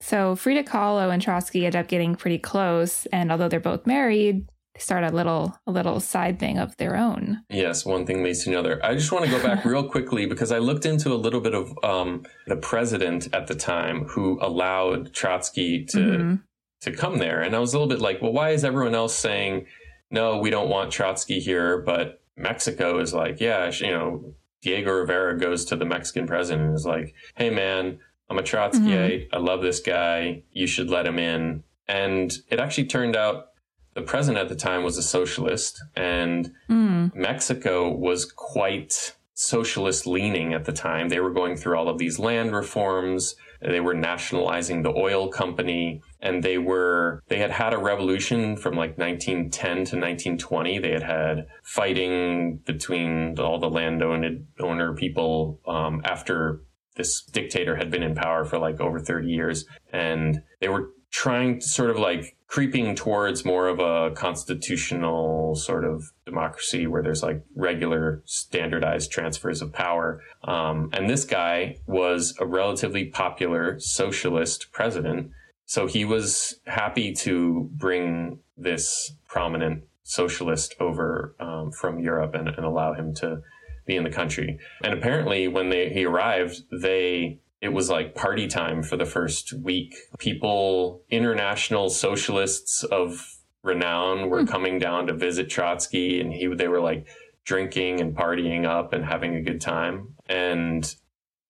So 0.00 0.34
Frida 0.34 0.64
Kahlo 0.64 1.12
and 1.12 1.22
Trotsky 1.22 1.66
end 1.66 1.76
up 1.76 1.86
getting 1.86 2.16
pretty 2.16 2.38
close, 2.38 3.06
and 3.06 3.30
although 3.30 3.48
they're 3.48 3.60
both 3.60 3.86
married, 3.86 4.48
they 4.74 4.80
start 4.80 5.04
a 5.04 5.14
little 5.14 5.56
a 5.68 5.70
little 5.70 6.00
side 6.00 6.40
thing 6.40 6.58
of 6.58 6.76
their 6.78 6.96
own. 6.96 7.44
Yes, 7.48 7.86
one 7.86 8.06
thing 8.06 8.24
leads 8.24 8.42
to 8.42 8.50
another. 8.50 8.84
I 8.84 8.94
just 8.94 9.12
want 9.12 9.24
to 9.24 9.30
go 9.30 9.40
back 9.40 9.64
real 9.64 9.88
quickly 9.88 10.26
because 10.26 10.50
I 10.50 10.58
looked 10.58 10.84
into 10.84 11.12
a 11.12 11.14
little 11.14 11.40
bit 11.40 11.54
of 11.54 11.72
um, 11.84 12.24
the 12.48 12.56
president 12.56 13.28
at 13.32 13.46
the 13.46 13.54
time 13.54 14.06
who 14.06 14.36
allowed 14.42 15.14
Trotsky 15.14 15.84
to 15.84 15.98
mm-hmm 15.98 16.34
to 16.80 16.92
come 16.92 17.18
there. 17.18 17.40
And 17.40 17.54
I 17.54 17.58
was 17.58 17.74
a 17.74 17.78
little 17.78 17.88
bit 17.88 18.00
like, 18.00 18.22
well, 18.22 18.32
why 18.32 18.50
is 18.50 18.64
everyone 18.64 18.94
else 18.94 19.14
saying, 19.14 19.66
no, 20.10 20.38
we 20.38 20.50
don't 20.50 20.68
want 20.68 20.92
Trotsky 20.92 21.40
here, 21.40 21.78
but 21.78 22.22
Mexico 22.36 23.00
is 23.00 23.12
like, 23.12 23.40
yeah, 23.40 23.70
you 23.70 23.90
know, 23.90 24.34
Diego 24.62 24.92
Rivera 24.92 25.38
goes 25.38 25.64
to 25.66 25.76
the 25.76 25.84
Mexican 25.84 26.26
president 26.26 26.66
and 26.66 26.74
is 26.74 26.86
like, 26.86 27.14
hey, 27.36 27.50
man, 27.50 27.98
I'm 28.30 28.38
a 28.38 28.42
Trotskyite. 28.42 29.28
Mm-hmm. 29.28 29.34
I 29.34 29.38
love 29.38 29.62
this 29.62 29.80
guy. 29.80 30.42
You 30.52 30.66
should 30.66 30.90
let 30.90 31.06
him 31.06 31.18
in. 31.18 31.62
And 31.86 32.32
it 32.50 32.60
actually 32.60 32.86
turned 32.86 33.16
out 33.16 33.46
the 33.94 34.02
president 34.02 34.42
at 34.42 34.48
the 34.48 34.54
time 34.54 34.84
was 34.84 34.96
a 34.96 35.02
socialist, 35.02 35.82
and 35.96 36.52
mm. 36.70 37.12
Mexico 37.16 37.90
was 37.90 38.30
quite 38.30 39.16
socialist 39.34 40.06
leaning 40.06 40.52
at 40.54 40.66
the 40.66 40.72
time. 40.72 41.08
They 41.08 41.20
were 41.20 41.32
going 41.32 41.56
through 41.56 41.76
all 41.76 41.88
of 41.88 41.98
these 41.98 42.18
land 42.18 42.52
reforms. 42.52 43.34
They 43.60 43.80
were 43.80 43.94
nationalizing 43.94 44.82
the 44.82 44.92
oil 44.92 45.28
company 45.28 46.02
and 46.20 46.42
they 46.42 46.58
were, 46.58 47.22
they 47.28 47.38
had 47.38 47.50
had 47.50 47.72
a 47.72 47.78
revolution 47.78 48.56
from 48.56 48.74
like 48.74 48.98
1910 48.98 49.70
to 49.70 49.78
1920. 49.78 50.78
They 50.78 50.92
had 50.92 51.02
had 51.02 51.46
fighting 51.62 52.58
between 52.64 53.38
all 53.38 53.58
the 53.58 53.70
landowner 53.70 54.38
owner 54.60 54.94
people, 54.94 55.60
um, 55.66 56.02
after 56.04 56.62
this 56.96 57.22
dictator 57.22 57.76
had 57.76 57.90
been 57.90 58.02
in 58.02 58.14
power 58.14 58.44
for 58.44 58.58
like 58.58 58.80
over 58.80 58.98
30 58.98 59.28
years. 59.28 59.64
And 59.92 60.42
they 60.60 60.68
were 60.68 60.90
trying 61.10 61.60
to 61.60 61.66
sort 61.66 61.90
of 61.90 61.98
like 61.98 62.36
creeping 62.48 62.94
towards 62.94 63.44
more 63.44 63.68
of 63.68 63.78
a 63.78 64.14
constitutional 64.14 65.54
sort 65.54 65.84
of 65.84 66.02
democracy 66.26 66.86
where 66.86 67.02
there's 67.02 67.22
like 67.22 67.42
regular 67.54 68.22
standardized 68.26 69.10
transfers 69.10 69.62
of 69.62 69.72
power. 69.72 70.20
Um, 70.44 70.90
and 70.92 71.08
this 71.08 71.24
guy 71.24 71.76
was 71.86 72.34
a 72.40 72.46
relatively 72.46 73.06
popular 73.06 73.78
socialist 73.78 74.68
president. 74.72 75.30
So 75.68 75.86
he 75.86 76.06
was 76.06 76.60
happy 76.64 77.12
to 77.12 77.68
bring 77.74 78.38
this 78.56 79.12
prominent 79.28 79.84
socialist 80.02 80.74
over 80.80 81.36
um, 81.38 81.72
from 81.72 82.00
Europe 82.00 82.34
and, 82.34 82.48
and 82.48 82.64
allow 82.64 82.94
him 82.94 83.14
to 83.16 83.42
be 83.86 83.94
in 83.94 84.02
the 84.02 84.10
country. 84.10 84.58
And 84.82 84.94
apparently, 84.94 85.46
when 85.46 85.68
they, 85.68 85.90
he 85.90 86.06
arrived, 86.06 86.62
they 86.72 87.40
it 87.60 87.68
was 87.68 87.90
like 87.90 88.14
party 88.14 88.46
time 88.46 88.82
for 88.82 88.96
the 88.96 89.04
first 89.04 89.52
week. 89.52 89.94
People, 90.18 91.02
international 91.10 91.90
socialists 91.90 92.82
of 92.84 93.36
renown, 93.62 94.30
were 94.30 94.44
mm. 94.44 94.48
coming 94.48 94.78
down 94.78 95.06
to 95.08 95.12
visit 95.12 95.50
Trotsky, 95.50 96.18
and 96.18 96.32
he 96.32 96.46
they 96.46 96.68
were 96.68 96.80
like 96.80 97.06
drinking 97.44 98.00
and 98.00 98.16
partying 98.16 98.64
up 98.64 98.94
and 98.94 99.04
having 99.04 99.34
a 99.34 99.42
good 99.42 99.60
time. 99.60 100.14
And 100.30 100.94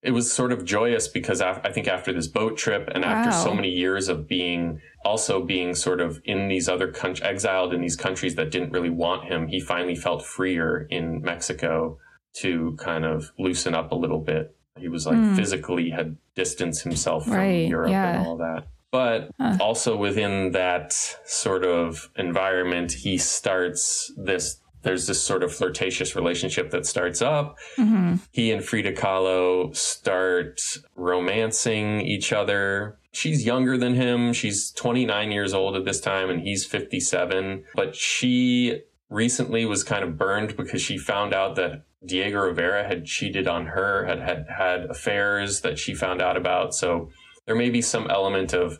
it 0.03 0.13
was 0.13 0.33
sort 0.33 0.53
of 0.53 0.65
joyous 0.65 1.09
because 1.09 1.41
I 1.41 1.73
think 1.73 1.89
after 1.89 2.13
this 2.13 2.29
boat 2.29 2.57
trip 2.57 2.89
and 2.95 3.05
wow. 3.05 3.11
after 3.11 3.33
so 3.33 3.53
many 3.53 3.71
years 3.71 4.09
of 4.09 4.29
being 4.29 4.81
also 5.05 5.43
being 5.43 5.75
sort 5.75 6.01
of 6.01 6.21
in 6.25 6.49
these 6.49 6.69
other 6.69 6.93
countries, 6.93 7.27
exiled 7.27 7.75
in 7.75 7.81
these 7.81 7.97
countries 7.97 8.37
that 8.37 8.51
didn't 8.51 8.71
really 8.71 8.91
want 8.91 9.25
him, 9.25 9.49
he 9.49 9.59
finally 9.59 9.97
felt 9.97 10.25
freer 10.25 10.87
in 10.91 11.21
Mexico 11.23 11.99
to 12.35 12.77
kind 12.79 13.05
of 13.05 13.33
loosen 13.39 13.75
up 13.75 13.91
a 13.91 13.95
little 13.95 14.21
bit. 14.21 14.55
He 14.79 14.89
was 14.89 15.07
like 15.07 15.17
mm. 15.17 15.35
physically 15.35 15.91
had 15.91 16.17
distanced 16.37 16.85
himself 16.85 17.25
from 17.25 17.35
right, 17.35 17.69
Europe 17.69 17.91
yeah. 17.91 18.19
and 18.19 18.27
all 18.27 18.37
that. 18.37 18.69
But 18.91 19.31
huh. 19.39 19.59
also 19.61 19.97
within 19.97 20.53
that 20.53 20.93
sort 21.25 21.65
of 21.65 22.09
environment, 22.17 22.93
he 22.93 23.19
starts 23.19 24.13
this. 24.17 24.61
There's 24.83 25.07
this 25.07 25.23
sort 25.23 25.43
of 25.43 25.53
flirtatious 25.53 26.15
relationship 26.15 26.71
that 26.71 26.87
starts 26.87 27.21
up. 27.21 27.59
Mm-hmm. 27.77 28.17
He 28.31 28.53
and 28.53 28.65
Frida 28.65 28.93
Kahlo 28.93 29.75
start 29.77 30.61
romancing 30.95 32.01
each 32.03 32.33
other. 32.33 32.99
She's 33.13 33.45
younger 33.45 33.77
than 33.77 33.95
him. 33.95 34.33
She's 34.33 34.71
29 34.73 35.33
years 35.33 35.53
old 35.53 35.77
at 35.77 35.85
this 35.85 36.01
time, 36.01 36.31
and 36.31 36.41
he's 36.41 36.65
57. 36.65 37.65
But 37.75 37.97
she 37.97 38.83
recently 39.11 39.65
was 39.65 39.83
kind 39.83 40.05
of 40.05 40.17
burned 40.17 40.57
because 40.57 40.83
she 40.83 40.99
found 40.99 41.35
out 41.35 41.57
that 41.57 41.85
Diego 42.05 42.41
Rivera 42.41 42.87
had 42.87 43.05
cheated 43.05 43.49
on 43.49 43.67
her, 43.67 44.07
had 44.07 44.21
had 44.21 44.47
had 44.57 44.85
affairs 44.85 45.63
that 45.63 45.79
she 45.79 45.95
found 45.95 46.23
out 46.23 46.37
about. 46.37 46.75
So 46.75 47.11
there 47.47 47.57
may 47.57 47.71
be 47.71 47.83
some 47.83 48.09
element 48.11 48.53
of 48.53 48.79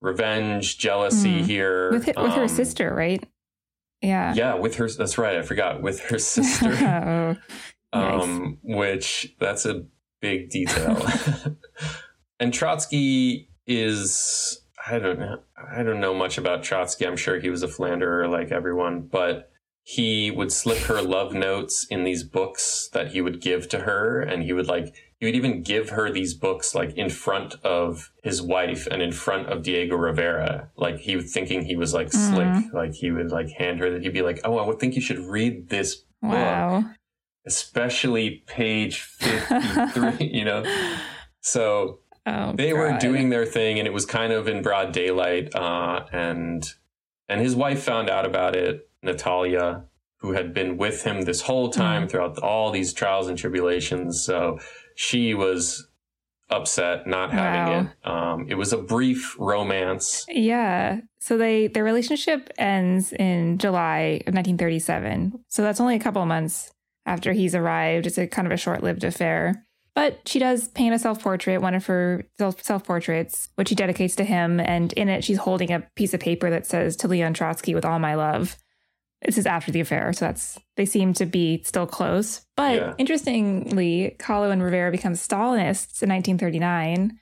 revenge, 0.00 0.78
jealousy 0.78 1.40
mm. 1.40 1.46
here 1.46 1.90
with, 1.90 2.06
with 2.06 2.16
um, 2.18 2.30
her 2.30 2.46
sister, 2.46 2.94
right? 2.94 3.24
Yeah, 4.04 4.34
yeah, 4.34 4.54
with 4.54 4.76
her. 4.76 4.88
That's 4.88 5.18
right. 5.18 5.36
I 5.36 5.42
forgot 5.42 5.82
with 5.82 6.00
her 6.00 6.18
sister. 6.18 6.70
oh, 7.92 8.00
um, 8.20 8.58
nice. 8.62 8.76
which 8.76 9.34
that's 9.38 9.66
a 9.66 9.84
big 10.20 10.50
detail. 10.50 11.04
and 12.40 12.52
Trotsky 12.52 13.50
is 13.66 14.60
I 14.86 14.98
don't 14.98 15.18
know. 15.18 15.40
I 15.56 15.82
don't 15.82 16.00
know 16.00 16.14
much 16.14 16.38
about 16.38 16.62
Trotsky. 16.62 17.06
I'm 17.06 17.16
sure 17.16 17.40
he 17.40 17.50
was 17.50 17.62
a 17.62 17.68
philanderer 17.68 18.28
like 18.28 18.52
everyone, 18.52 19.02
but 19.02 19.50
he 19.82 20.30
would 20.30 20.50
slip 20.50 20.78
her 20.78 21.02
love 21.02 21.34
notes 21.34 21.86
in 21.90 22.04
these 22.04 22.22
books 22.22 22.88
that 22.92 23.12
he 23.12 23.20
would 23.20 23.40
give 23.40 23.68
to 23.68 23.80
her 23.80 24.20
and 24.20 24.42
he 24.42 24.52
would 24.52 24.66
like 24.66 24.94
he 25.18 25.26
would 25.26 25.34
even 25.34 25.62
give 25.62 25.90
her 25.90 26.10
these 26.10 26.34
books 26.34 26.74
like 26.74 26.94
in 26.94 27.08
front 27.08 27.54
of 27.64 28.10
his 28.22 28.42
wife 28.42 28.86
and 28.90 29.00
in 29.02 29.12
front 29.12 29.48
of 29.48 29.62
Diego 29.62 29.96
Rivera 29.96 30.70
like 30.76 30.98
he 30.98 31.16
was 31.16 31.32
thinking 31.32 31.64
he 31.64 31.76
was 31.76 31.94
like 31.94 32.08
mm-hmm. 32.08 32.34
slick 32.34 32.74
like 32.74 32.94
he 32.94 33.10
would 33.10 33.30
like 33.30 33.50
hand 33.50 33.80
her 33.80 33.90
that 33.90 34.02
he'd 34.02 34.12
be 34.12 34.22
like 34.22 34.40
oh 34.44 34.58
I 34.58 34.66
would 34.66 34.78
think 34.78 34.94
you 34.94 35.02
should 35.02 35.18
read 35.18 35.68
this 35.68 36.04
wow. 36.22 36.80
book 36.80 36.90
especially 37.46 38.42
page 38.46 39.00
53 39.00 40.26
you 40.32 40.44
know 40.44 40.64
so 41.40 42.00
oh, 42.26 42.52
they 42.54 42.70
God. 42.70 42.78
were 42.78 42.98
doing 42.98 43.30
their 43.30 43.46
thing 43.46 43.78
and 43.78 43.86
it 43.86 43.92
was 43.92 44.06
kind 44.06 44.32
of 44.32 44.48
in 44.48 44.62
broad 44.62 44.92
daylight 44.92 45.54
uh, 45.54 46.04
and 46.12 46.74
and 47.28 47.40
his 47.40 47.54
wife 47.54 47.82
found 47.82 48.08
out 48.08 48.24
about 48.24 48.56
it 48.56 48.88
Natalia, 49.04 49.84
who 50.24 50.32
had 50.32 50.54
been 50.54 50.78
with 50.78 51.02
him 51.02 51.20
this 51.22 51.42
whole 51.42 51.68
time 51.68 52.06
mm. 52.06 52.10
throughout 52.10 52.38
all 52.38 52.70
these 52.70 52.94
trials 52.94 53.28
and 53.28 53.36
tribulations. 53.36 54.24
So 54.24 54.58
she 54.94 55.34
was 55.34 55.86
upset 56.48 57.06
not 57.06 57.30
having 57.30 57.72
wow. 57.72 57.80
it. 57.80 58.08
Um, 58.08 58.46
it 58.48 58.54
was 58.54 58.72
a 58.72 58.78
brief 58.78 59.36
romance. 59.38 60.24
Yeah. 60.30 61.00
So 61.20 61.36
they 61.36 61.66
their 61.66 61.84
relationship 61.84 62.50
ends 62.56 63.12
in 63.12 63.58
July 63.58 64.22
of 64.26 64.32
1937. 64.32 65.44
So 65.48 65.60
that's 65.60 65.78
only 65.78 65.94
a 65.94 66.00
couple 66.00 66.22
of 66.22 66.28
months 66.28 66.72
after 67.04 67.34
he's 67.34 67.54
arrived. 67.54 68.06
It's 68.06 68.16
a 68.16 68.26
kind 68.26 68.46
of 68.46 68.52
a 68.52 68.56
short-lived 68.56 69.04
affair. 69.04 69.66
But 69.94 70.26
she 70.26 70.38
does 70.38 70.68
paint 70.68 70.94
a 70.94 70.98
self 70.98 71.22
portrait, 71.22 71.60
one 71.60 71.74
of 71.74 71.84
her 71.86 72.24
self 72.38 72.84
portraits, 72.84 73.50
which 73.56 73.68
she 73.68 73.74
dedicates 73.74 74.16
to 74.16 74.24
him. 74.24 74.58
And 74.58 74.90
in 74.94 75.10
it, 75.10 75.22
she's 75.22 75.38
holding 75.38 75.70
a 75.70 75.86
piece 75.96 76.14
of 76.14 76.20
paper 76.20 76.48
that 76.48 76.66
says, 76.66 76.96
To 76.96 77.08
Leon 77.08 77.34
Trotsky 77.34 77.74
with 77.74 77.84
all 77.84 77.98
my 77.98 78.14
love. 78.14 78.56
This 79.24 79.38
is 79.38 79.46
after 79.46 79.72
the 79.72 79.80
affair, 79.80 80.12
so 80.12 80.26
that's 80.26 80.58
they 80.76 80.84
seem 80.84 81.14
to 81.14 81.26
be 81.26 81.62
still 81.64 81.86
close. 81.86 82.42
But 82.56 82.74
yeah. 82.74 82.94
interestingly, 82.98 84.16
Kahlo 84.18 84.50
and 84.50 84.62
Rivera 84.62 84.90
become 84.90 85.14
Stalinists 85.14 86.02
in 86.02 86.10
1939, 86.10 87.18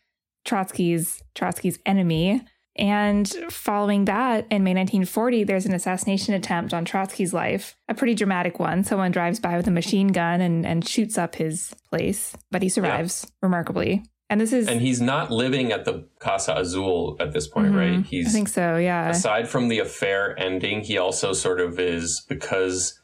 Trotsky's 0.46 1.22
Trotsky's 1.34 1.78
enemy. 1.86 2.42
And 2.74 3.28
following 3.50 4.06
that, 4.06 4.46
in 4.50 4.64
May 4.64 4.72
1940, 4.72 5.44
there's 5.44 5.66
an 5.66 5.74
assassination 5.74 6.32
attempt 6.32 6.72
on 6.72 6.86
Trotsky's 6.86 7.34
life, 7.34 7.76
a 7.86 7.94
pretty 7.94 8.14
dramatic 8.14 8.58
one. 8.58 8.82
Someone 8.82 9.12
drives 9.12 9.38
by 9.38 9.58
with 9.58 9.66
a 9.66 9.70
machine 9.70 10.08
gun 10.08 10.40
and, 10.40 10.64
and 10.64 10.88
shoots 10.88 11.18
up 11.18 11.34
his 11.34 11.74
place, 11.90 12.34
but 12.50 12.62
he 12.62 12.70
survives 12.70 13.26
yeah. 13.26 13.30
remarkably. 13.42 14.04
And 14.32 14.40
this 14.40 14.54
is 14.54 14.66
And 14.66 14.80
he's 14.80 15.02
not 15.02 15.30
living 15.30 15.72
at 15.72 15.84
the 15.84 16.08
Casa 16.18 16.54
Azul 16.56 17.18
at 17.20 17.34
this 17.34 17.46
point, 17.46 17.66
mm-hmm. 17.66 17.76
right? 17.76 18.06
He's 18.06 18.28
I 18.28 18.30
think 18.30 18.48
so, 18.48 18.78
yeah. 18.78 19.10
Aside 19.10 19.46
from 19.46 19.68
the 19.68 19.78
affair 19.80 20.34
ending, 20.40 20.80
he 20.80 20.96
also 20.96 21.34
sort 21.34 21.60
of 21.60 21.78
is 21.78 22.24
because 22.30 22.98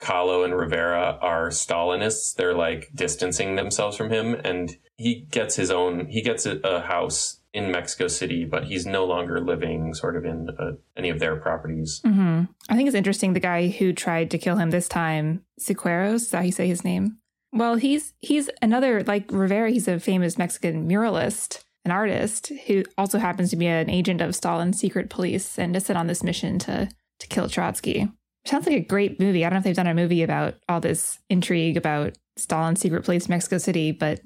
Kahlo 0.00 0.44
and 0.44 0.56
Rivera 0.56 1.18
are 1.20 1.48
Stalinists, 1.48 2.36
they're 2.36 2.54
like 2.54 2.88
distancing 2.94 3.56
themselves 3.56 3.96
from 3.96 4.10
him 4.10 4.36
and 4.44 4.76
he 4.96 5.26
gets 5.32 5.56
his 5.56 5.72
own 5.72 6.06
he 6.06 6.22
gets 6.22 6.46
a, 6.46 6.58
a 6.58 6.82
house 6.82 7.40
in 7.52 7.72
Mexico 7.72 8.06
City, 8.06 8.44
but 8.44 8.62
he's 8.62 8.86
no 8.86 9.04
longer 9.04 9.40
living 9.40 9.92
sort 9.92 10.16
of 10.16 10.24
in 10.24 10.50
uh, 10.56 10.70
any 10.96 11.10
of 11.10 11.18
their 11.18 11.34
properties. 11.34 12.00
Mm-hmm. 12.06 12.44
I 12.68 12.76
think 12.76 12.86
it's 12.86 12.94
interesting. 12.94 13.32
The 13.32 13.40
guy 13.40 13.70
who 13.70 13.92
tried 13.92 14.30
to 14.30 14.38
kill 14.38 14.54
him 14.54 14.70
this 14.70 14.86
time, 14.86 15.42
Siqueiros, 15.60 16.14
is 16.14 16.30
that 16.30 16.36
how 16.38 16.44
you 16.44 16.52
say 16.52 16.68
his 16.68 16.84
name? 16.84 17.18
Well, 17.52 17.76
he's 17.76 18.12
he's 18.20 18.48
another 18.62 19.02
like 19.04 19.30
Rivera. 19.30 19.70
He's 19.70 19.88
a 19.88 19.98
famous 19.98 20.38
Mexican 20.38 20.88
muralist, 20.88 21.64
an 21.84 21.90
artist 21.90 22.52
who 22.66 22.84
also 22.96 23.18
happens 23.18 23.50
to 23.50 23.56
be 23.56 23.66
an 23.66 23.90
agent 23.90 24.20
of 24.20 24.34
Stalin's 24.34 24.78
secret 24.78 25.10
police 25.10 25.58
and 25.58 25.74
is 25.74 25.86
sent 25.86 25.98
on 25.98 26.06
this 26.06 26.22
mission 26.22 26.58
to 26.60 26.88
to 27.18 27.26
kill 27.26 27.48
Trotsky. 27.48 28.08
Sounds 28.46 28.66
like 28.66 28.76
a 28.76 28.80
great 28.80 29.20
movie. 29.20 29.44
I 29.44 29.50
don't 29.50 29.54
know 29.54 29.58
if 29.58 29.64
they've 29.64 29.76
done 29.76 29.86
a 29.86 29.94
movie 29.94 30.22
about 30.22 30.54
all 30.68 30.80
this 30.80 31.18
intrigue 31.28 31.76
about 31.76 32.16
Stalin's 32.36 32.80
secret 32.80 33.04
police 33.04 33.28
Mexico 33.28 33.58
City, 33.58 33.92
but 33.92 34.20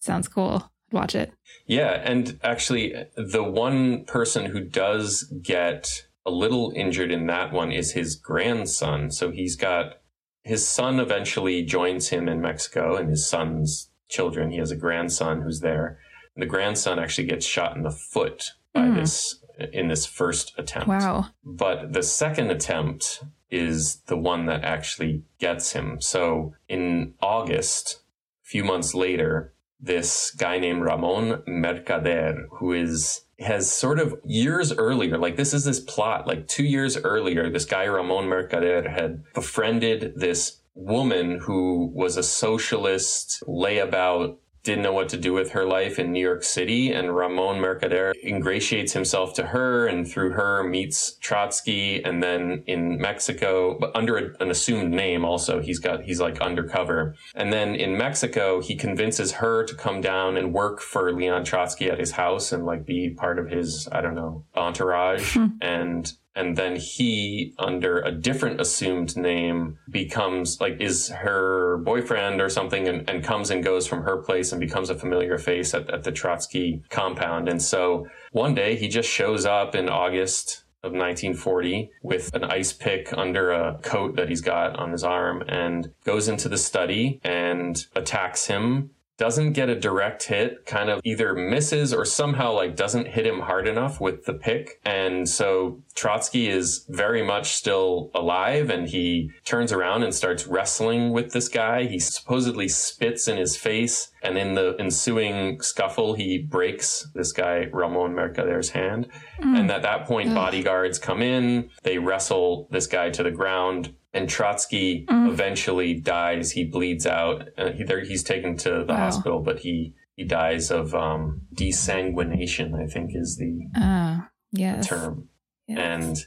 sounds 0.00 0.26
cool. 0.26 0.68
Watch 0.90 1.14
it. 1.14 1.32
Yeah, 1.66 2.02
and 2.04 2.38
actually, 2.42 2.94
the 3.16 3.42
one 3.42 4.04
person 4.04 4.46
who 4.46 4.60
does 4.60 5.22
get 5.42 5.88
a 6.26 6.30
little 6.30 6.72
injured 6.76 7.10
in 7.10 7.26
that 7.26 7.52
one 7.52 7.72
is 7.72 7.92
his 7.92 8.16
grandson. 8.16 9.10
So 9.10 9.30
he's 9.30 9.56
got 9.56 10.01
his 10.42 10.68
son 10.68 10.98
eventually 10.98 11.62
joins 11.62 12.08
him 12.08 12.28
in 12.28 12.40
Mexico 12.40 12.96
and 12.96 13.08
his 13.08 13.26
son's 13.26 13.90
children. 14.08 14.50
He 14.50 14.58
has 14.58 14.70
a 14.70 14.76
grandson 14.76 15.42
who's 15.42 15.60
there. 15.60 15.98
And 16.34 16.42
the 16.42 16.46
grandson 16.46 16.98
actually 16.98 17.26
gets 17.26 17.46
shot 17.46 17.76
in 17.76 17.82
the 17.82 17.90
foot 17.90 18.52
by 18.72 18.82
mm. 18.82 18.96
this 18.96 19.38
in 19.72 19.88
this 19.88 20.06
first 20.06 20.52
attempt. 20.58 20.88
Wow. 20.88 21.26
But 21.44 21.92
the 21.92 22.02
second 22.02 22.50
attempt 22.50 23.22
is 23.50 23.96
the 24.06 24.16
one 24.16 24.46
that 24.46 24.64
actually 24.64 25.22
gets 25.38 25.72
him. 25.72 26.00
So 26.00 26.54
in 26.68 27.14
August, 27.20 28.00
a 28.44 28.48
few 28.48 28.64
months 28.64 28.94
later, 28.94 29.52
this 29.78 30.30
guy 30.30 30.58
named 30.58 30.82
Ramon 30.82 31.42
Mercader, 31.46 32.44
who 32.52 32.72
is 32.72 33.22
has 33.42 33.70
sort 33.70 33.98
of 33.98 34.18
years 34.24 34.72
earlier, 34.72 35.18
like 35.18 35.36
this 35.36 35.54
is 35.54 35.64
this 35.64 35.80
plot, 35.80 36.26
like 36.26 36.48
two 36.48 36.64
years 36.64 36.96
earlier, 36.96 37.50
this 37.50 37.64
guy 37.64 37.84
Ramon 37.84 38.26
Mercader 38.26 38.88
had 38.88 39.22
befriended 39.34 40.14
this 40.16 40.60
woman 40.74 41.38
who 41.40 41.90
was 41.94 42.16
a 42.16 42.22
socialist 42.22 43.42
layabout 43.46 44.36
didn't 44.62 44.82
know 44.82 44.92
what 44.92 45.08
to 45.08 45.16
do 45.16 45.32
with 45.32 45.50
her 45.50 45.64
life 45.64 45.98
in 45.98 46.12
New 46.12 46.20
York 46.20 46.44
City. 46.44 46.92
And 46.92 47.16
Ramon 47.16 47.56
Mercader 47.56 48.12
ingratiates 48.24 48.92
himself 48.92 49.34
to 49.34 49.46
her 49.46 49.86
and 49.86 50.08
through 50.08 50.30
her 50.30 50.62
meets 50.62 51.14
Trotsky. 51.14 52.02
And 52.04 52.22
then 52.22 52.62
in 52.66 52.98
Mexico, 52.98 53.76
but 53.78 53.94
under 53.96 54.16
a, 54.16 54.42
an 54.42 54.50
assumed 54.50 54.92
name 54.92 55.24
also, 55.24 55.60
he's 55.60 55.78
got, 55.78 56.04
he's 56.04 56.20
like 56.20 56.40
undercover. 56.40 57.16
And 57.34 57.52
then 57.52 57.74
in 57.74 57.96
Mexico, 57.96 58.60
he 58.60 58.76
convinces 58.76 59.32
her 59.32 59.64
to 59.64 59.74
come 59.74 60.00
down 60.00 60.36
and 60.36 60.52
work 60.52 60.80
for 60.80 61.12
Leon 61.12 61.44
Trotsky 61.44 61.90
at 61.90 61.98
his 61.98 62.12
house 62.12 62.52
and 62.52 62.64
like 62.64 62.86
be 62.86 63.10
part 63.10 63.38
of 63.38 63.48
his, 63.48 63.88
I 63.90 64.00
don't 64.00 64.14
know, 64.14 64.44
entourage. 64.54 65.34
Hmm. 65.34 65.46
and 65.60 66.12
and 66.34 66.56
then 66.56 66.76
he 66.76 67.54
under 67.58 68.00
a 68.00 68.10
different 68.10 68.60
assumed 68.60 69.16
name 69.16 69.78
becomes 69.90 70.60
like 70.60 70.80
is 70.80 71.08
her 71.08 71.78
boyfriend 71.78 72.40
or 72.40 72.48
something 72.48 72.88
and, 72.88 73.08
and 73.08 73.22
comes 73.22 73.50
and 73.50 73.62
goes 73.62 73.86
from 73.86 74.02
her 74.02 74.16
place 74.18 74.52
and 74.52 74.60
becomes 74.60 74.90
a 74.90 74.94
familiar 74.94 75.38
face 75.38 75.74
at, 75.74 75.90
at 75.90 76.04
the 76.04 76.12
trotsky 76.12 76.82
compound. 76.88 77.48
And 77.48 77.60
so 77.60 78.06
one 78.32 78.54
day 78.54 78.76
he 78.76 78.88
just 78.88 79.08
shows 79.08 79.44
up 79.44 79.74
in 79.74 79.88
august 79.88 80.64
of 80.82 80.92
1940 80.92 81.90
with 82.02 82.34
an 82.34 82.44
ice 82.44 82.72
pick 82.72 83.12
under 83.16 83.52
a 83.52 83.78
coat 83.82 84.16
that 84.16 84.28
he's 84.28 84.40
got 84.40 84.74
on 84.76 84.90
his 84.90 85.04
arm 85.04 85.44
and 85.48 85.92
goes 86.04 86.26
into 86.26 86.48
the 86.48 86.58
study 86.58 87.20
and 87.22 87.86
attacks 87.94 88.46
him 88.46 88.90
doesn't 89.22 89.52
get 89.52 89.68
a 89.68 89.78
direct 89.78 90.24
hit, 90.24 90.66
kind 90.66 90.90
of 90.90 91.00
either 91.04 91.32
misses 91.32 91.94
or 91.94 92.04
somehow 92.04 92.52
like 92.52 92.74
doesn't 92.74 93.06
hit 93.06 93.24
him 93.24 93.38
hard 93.38 93.68
enough 93.68 94.00
with 94.00 94.24
the 94.24 94.34
pick. 94.34 94.80
And 94.84 95.28
so 95.28 95.80
Trotsky 95.94 96.48
is 96.48 96.84
very 96.88 97.24
much 97.24 97.52
still 97.52 98.10
alive 98.16 98.68
and 98.68 98.88
he 98.88 99.30
turns 99.44 99.70
around 99.70 100.02
and 100.02 100.12
starts 100.12 100.48
wrestling 100.48 101.12
with 101.12 101.32
this 101.32 101.48
guy. 101.48 101.84
He 101.84 102.00
supposedly 102.00 102.66
spits 102.66 103.28
in 103.28 103.36
his 103.36 103.56
face 103.56 104.10
and 104.24 104.36
in 104.36 104.54
the 104.54 104.74
ensuing 104.80 105.62
scuffle, 105.62 106.14
he 106.14 106.38
breaks 106.38 107.08
this 107.14 107.30
guy, 107.30 107.68
Ramon 107.72 108.16
Mercader's 108.16 108.70
hand. 108.70 109.08
Mm. 109.40 109.56
And 109.56 109.70
at 109.70 109.82
that 109.82 110.04
point, 110.04 110.30
Ugh. 110.30 110.34
bodyguards 110.34 110.98
come 110.98 111.22
in, 111.22 111.70
they 111.84 111.98
wrestle 111.98 112.66
this 112.72 112.88
guy 112.88 113.10
to 113.10 113.22
the 113.22 113.30
ground 113.30 113.94
and 114.12 114.28
Trotsky 114.28 115.06
mm. 115.06 115.28
eventually 115.30 115.94
dies. 115.94 116.52
He 116.52 116.64
bleeds 116.64 117.06
out. 117.06 117.48
Uh, 117.56 117.72
he, 117.72 117.84
there, 117.84 118.04
he's 118.04 118.22
taken 118.22 118.56
to 118.58 118.84
the 118.84 118.92
wow. 118.92 118.96
hospital, 118.96 119.40
but 119.40 119.60
he 119.60 119.94
he 120.14 120.24
dies 120.24 120.70
of 120.70 120.94
um, 120.94 121.42
desanguination. 121.54 122.74
I 122.80 122.86
think 122.86 123.12
is 123.14 123.36
the 123.38 123.68
uh, 123.80 124.20
yes. 124.52 124.86
term. 124.86 125.28
Yes. 125.66 125.78
And 125.78 126.18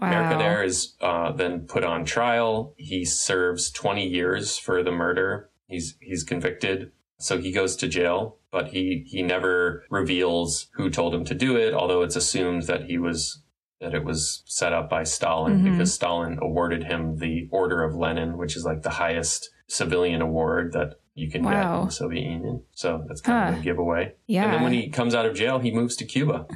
wow. 0.00 0.12
Mercader 0.12 0.64
is 0.64 0.94
uh, 1.00 1.32
then 1.32 1.60
put 1.60 1.84
on 1.84 2.04
trial. 2.04 2.74
He 2.76 3.04
serves 3.04 3.70
twenty 3.70 4.06
years 4.06 4.58
for 4.58 4.82
the 4.82 4.92
murder. 4.92 5.50
He's 5.66 5.96
he's 6.00 6.24
convicted, 6.24 6.92
so 7.18 7.38
he 7.38 7.52
goes 7.52 7.76
to 7.76 7.88
jail. 7.88 8.36
But 8.52 8.68
he 8.68 9.04
he 9.06 9.22
never 9.22 9.84
reveals 9.90 10.68
who 10.74 10.90
told 10.90 11.14
him 11.14 11.24
to 11.26 11.34
do 11.34 11.56
it. 11.56 11.72
Although 11.72 12.02
it's 12.02 12.16
assumed 12.16 12.64
that 12.64 12.84
he 12.84 12.98
was 12.98 13.42
that 13.80 13.94
it 13.94 14.04
was 14.04 14.42
set 14.46 14.72
up 14.72 14.90
by 14.90 15.04
Stalin 15.04 15.58
mm-hmm. 15.58 15.72
because 15.72 15.94
Stalin 15.94 16.38
awarded 16.40 16.84
him 16.84 17.16
the 17.16 17.48
Order 17.50 17.82
of 17.82 17.94
Lenin, 17.94 18.36
which 18.36 18.56
is 18.56 18.64
like 18.64 18.82
the 18.82 18.90
highest 18.90 19.50
civilian 19.68 20.20
award 20.20 20.72
that 20.72 21.00
you 21.14 21.30
can 21.30 21.42
wow. 21.42 21.50
get 21.50 21.80
in 21.80 21.86
the 21.86 21.92
Soviet 21.92 22.24
Union. 22.24 22.62
So 22.72 23.04
that's 23.08 23.20
kind 23.20 23.48
huh. 23.48 23.52
of 23.54 23.60
a 23.60 23.64
giveaway. 23.64 24.14
Yeah. 24.26 24.44
And 24.44 24.54
then 24.54 24.62
when 24.62 24.72
he 24.72 24.88
comes 24.90 25.14
out 25.14 25.26
of 25.26 25.34
jail, 25.34 25.58
he 25.58 25.70
moves 25.70 25.96
to 25.96 26.04
Cuba. 26.04 26.46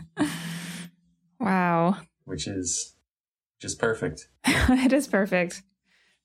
wow. 1.40 1.96
Which 2.24 2.46
is 2.46 2.94
just 3.60 3.78
perfect. 3.78 4.28
it 4.44 4.92
is 4.92 5.06
perfect 5.06 5.62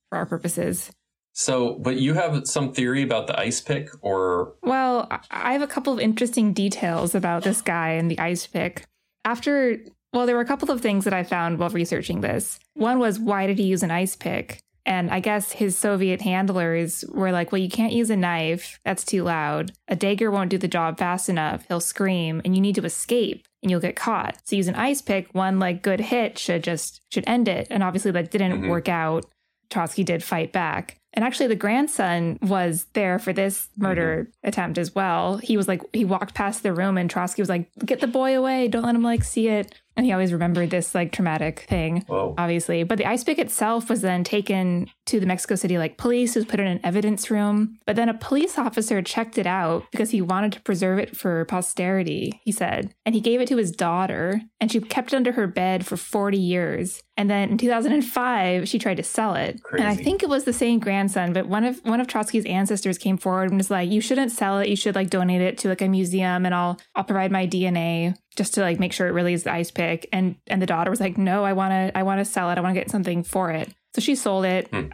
for 0.09 0.17
our 0.17 0.25
purposes. 0.25 0.91
So, 1.31 1.75
but 1.75 1.97
you 1.97 2.15
have 2.15 2.47
some 2.47 2.73
theory 2.73 3.01
about 3.01 3.27
the 3.27 3.39
ice 3.39 3.61
pick 3.61 3.89
or? 4.01 4.55
Well, 4.61 5.09
I 5.31 5.53
have 5.53 5.61
a 5.61 5.67
couple 5.67 5.93
of 5.93 5.99
interesting 5.99 6.51
details 6.51 7.15
about 7.15 7.43
this 7.43 7.61
guy 7.61 7.91
and 7.91 8.11
the 8.11 8.19
ice 8.19 8.45
pick. 8.45 8.85
After 9.23 9.77
well, 10.13 10.25
there 10.25 10.35
were 10.35 10.41
a 10.41 10.45
couple 10.45 10.71
of 10.71 10.81
things 10.81 11.03
that 11.03 11.13
I 11.13 11.23
found 11.23 11.59
while 11.59 11.69
researching 11.69 12.21
this. 12.21 12.59
One 12.73 12.99
was 12.99 13.19
why 13.19 13.47
did 13.47 13.57
he 13.57 13.65
use 13.65 13.83
an 13.83 13.91
ice 13.91 14.15
pick? 14.15 14.61
And 14.85 15.11
I 15.11 15.19
guess 15.19 15.51
his 15.51 15.77
Soviet 15.77 16.21
handlers 16.21 17.05
were 17.09 17.31
like, 17.31 17.51
well, 17.51 17.61
you 17.61 17.69
can't 17.69 17.93
use 17.93 18.09
a 18.09 18.15
knife. 18.15 18.79
That's 18.83 19.03
too 19.03 19.23
loud. 19.23 19.71
A 19.87 19.95
dagger 19.95 20.31
won't 20.31 20.49
do 20.49 20.57
the 20.57 20.67
job 20.67 20.97
fast 20.97 21.29
enough. 21.29 21.63
He'll 21.67 21.79
scream 21.79 22.41
and 22.43 22.55
you 22.55 22.61
need 22.61 22.75
to 22.75 22.85
escape 22.85 23.45
and 23.61 23.69
you'll 23.69 23.81
get 23.81 23.95
caught. 23.95 24.37
So 24.45 24.55
use 24.55 24.67
an 24.67 24.75
ice 24.75 25.01
pick. 25.01 25.29
One 25.33 25.59
like 25.59 25.83
good 25.83 25.99
hit 25.99 26.39
should 26.39 26.63
just 26.63 27.01
should 27.11 27.25
end 27.27 27.47
it. 27.47 27.67
And 27.69 27.83
obviously 27.83 28.09
that 28.11 28.31
didn't 28.31 28.53
mm-hmm. 28.53 28.69
work 28.69 28.89
out. 28.89 29.25
Trotsky 29.69 30.03
did 30.03 30.23
fight 30.23 30.51
back. 30.51 30.99
And 31.13 31.25
actually, 31.25 31.47
the 31.47 31.55
grandson 31.55 32.37
was 32.41 32.85
there 32.93 33.17
for 33.17 33.33
this 33.33 33.69
murder 33.77 34.27
mm-hmm. 34.29 34.47
attempt 34.47 34.77
as 34.77 34.93
well. 34.93 35.37
He 35.37 35.57
was 35.57 35.67
like, 35.67 35.81
he 35.91 36.05
walked 36.05 36.35
past 36.35 36.61
the 36.61 36.73
room 36.73 36.97
and 36.97 37.09
Trotsky 37.09 37.41
was 37.41 37.49
like, 37.49 37.69
get 37.83 37.99
the 37.99 38.07
boy 38.07 38.37
away. 38.37 38.67
Don't 38.67 38.83
let 38.83 38.95
him 38.95 39.03
like 39.03 39.23
see 39.23 39.47
it. 39.47 39.73
And 39.99 40.05
he 40.05 40.13
always 40.13 40.31
remembered 40.31 40.69
this 40.69 40.95
like 40.95 41.11
traumatic 41.11 41.65
thing, 41.67 42.05
Whoa. 42.07 42.33
obviously. 42.37 42.83
But 42.83 42.99
the 42.99 43.05
ice 43.05 43.25
pick 43.25 43.37
itself 43.37 43.89
was 43.89 43.99
then 43.99 44.23
taken 44.23 44.89
to 45.07 45.19
the 45.19 45.25
Mexico 45.25 45.55
City 45.55 45.77
like 45.77 45.97
police, 45.97 46.35
was 46.35 46.45
put 46.45 46.61
in 46.61 46.67
an 46.67 46.79
evidence 46.85 47.29
room. 47.29 47.77
But 47.85 47.97
then 47.97 48.07
a 48.07 48.13
police 48.13 48.57
officer 48.57 49.01
checked 49.01 49.37
it 49.37 49.45
out 49.45 49.83
because 49.91 50.11
he 50.11 50.21
wanted 50.21 50.53
to 50.53 50.61
preserve 50.61 50.99
it 50.99 51.17
for 51.17 51.43
posterity, 51.43 52.39
he 52.45 52.51
said. 52.53 52.93
And 53.05 53.13
he 53.13 53.19
gave 53.19 53.41
it 53.41 53.49
to 53.49 53.57
his 53.57 53.71
daughter, 53.71 54.41
and 54.61 54.71
she 54.71 54.79
kept 54.79 55.11
it 55.11 55.17
under 55.17 55.33
her 55.33 55.47
bed 55.47 55.85
for 55.85 55.97
40 55.97 56.37
years. 56.37 57.03
And 57.17 57.29
then 57.29 57.49
in 57.49 57.57
2005, 57.57 58.69
she 58.69 58.79
tried 58.79 58.95
to 58.95 59.03
sell 59.03 59.35
it. 59.35 59.61
Crazy. 59.63 59.83
And 59.83 59.91
I 59.91 60.01
think 60.01 60.23
it 60.23 60.29
was 60.29 60.45
the 60.45 60.53
same 60.53 60.79
grandson, 60.79 61.33
but 61.33 61.47
one 61.49 61.65
of 61.65 61.81
one 61.83 61.99
of 61.99 62.07
Trotsky's 62.07 62.45
ancestors 62.45 62.97
came 62.97 63.17
forward 63.17 63.49
and 63.49 63.57
was 63.57 63.69
like, 63.69 63.91
"You 63.91 63.99
shouldn't 63.99 64.31
sell 64.31 64.59
it. 64.59 64.69
You 64.69 64.77
should 64.77 64.95
like 64.95 65.09
donate 65.09 65.41
it 65.41 65.57
to 65.57 65.67
like 65.67 65.81
a 65.81 65.89
museum, 65.89 66.45
and 66.45 66.55
I'll 66.55 66.79
I'll 66.95 67.03
provide 67.03 67.33
my 67.33 67.45
DNA." 67.45 68.15
Just 68.35 68.53
to 68.53 68.61
like 68.61 68.79
make 68.79 68.93
sure 68.93 69.07
it 69.07 69.11
really 69.11 69.33
is 69.33 69.43
the 69.43 69.51
ice 69.51 69.71
pick. 69.71 70.07
And 70.13 70.35
and 70.47 70.61
the 70.61 70.65
daughter 70.65 70.89
was 70.89 70.99
like 70.99 71.17
no 71.17 71.43
i 71.43 71.53
want 71.53 71.71
to 71.71 71.97
i 71.97 72.03
want 72.03 72.19
to 72.19 72.25
sell 72.25 72.49
it. 72.49 72.57
I 72.57 72.61
want 72.61 72.75
to 72.75 72.79
get 72.79 72.91
something 72.91 73.23
for 73.23 73.51
it. 73.51 73.73
So 73.95 74.01
she 74.01 74.15
sold 74.15 74.45
it. 74.45 74.69
Mm. 74.69 74.93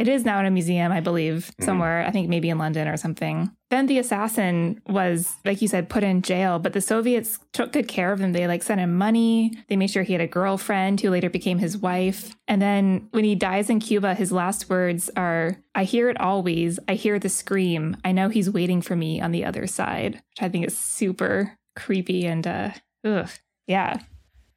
It 0.00 0.06
is 0.06 0.24
now 0.24 0.38
in 0.40 0.46
a 0.46 0.50
museum 0.50 0.92
i 0.92 1.00
believe 1.00 1.52
mm. 1.60 1.64
somewhere 1.64 2.04
i 2.06 2.10
think 2.10 2.28
maybe 2.28 2.48
in 2.48 2.58
london 2.58 2.88
or 2.88 2.96
something. 2.96 3.50
Then 3.68 3.86
the 3.86 3.98
assassin 3.98 4.80
was 4.86 5.34
like 5.44 5.60
you 5.60 5.68
said 5.68 5.88
put 5.88 6.04
in 6.04 6.22
jail 6.22 6.58
but 6.58 6.72
the 6.72 6.80
soviets 6.80 7.38
took 7.52 7.72
good 7.72 7.88
care 7.88 8.12
of 8.12 8.20
him. 8.20 8.32
They 8.32 8.46
like 8.46 8.62
sent 8.62 8.80
him 8.80 8.96
money. 8.96 9.52
They 9.68 9.76
made 9.76 9.90
sure 9.90 10.02
he 10.02 10.12
had 10.12 10.22
a 10.22 10.26
girlfriend 10.26 11.00
who 11.00 11.10
later 11.10 11.28
became 11.28 11.58
his 11.58 11.76
wife. 11.76 12.34
And 12.46 12.62
then 12.62 13.08
when 13.10 13.24
he 13.24 13.34
dies 13.34 13.68
in 13.68 13.80
cuba 13.80 14.14
his 14.14 14.32
last 14.32 14.70
words 14.70 15.10
are 15.16 15.58
i 15.74 15.84
hear 15.84 16.08
it 16.08 16.20
always. 16.20 16.78
I 16.88 16.94
hear 16.94 17.18
the 17.18 17.28
scream. 17.28 17.96
I 18.04 18.12
know 18.12 18.28
he's 18.28 18.48
waiting 18.48 18.80
for 18.80 18.96
me 18.96 19.20
on 19.20 19.32
the 19.32 19.44
other 19.44 19.66
side 19.66 20.14
which 20.14 20.42
i 20.42 20.48
think 20.48 20.66
is 20.66 20.78
super 20.78 21.58
creepy 21.76 22.26
and 22.26 22.46
uh 22.46 22.70
Ugh. 23.06 23.28
Yeah. 23.66 24.00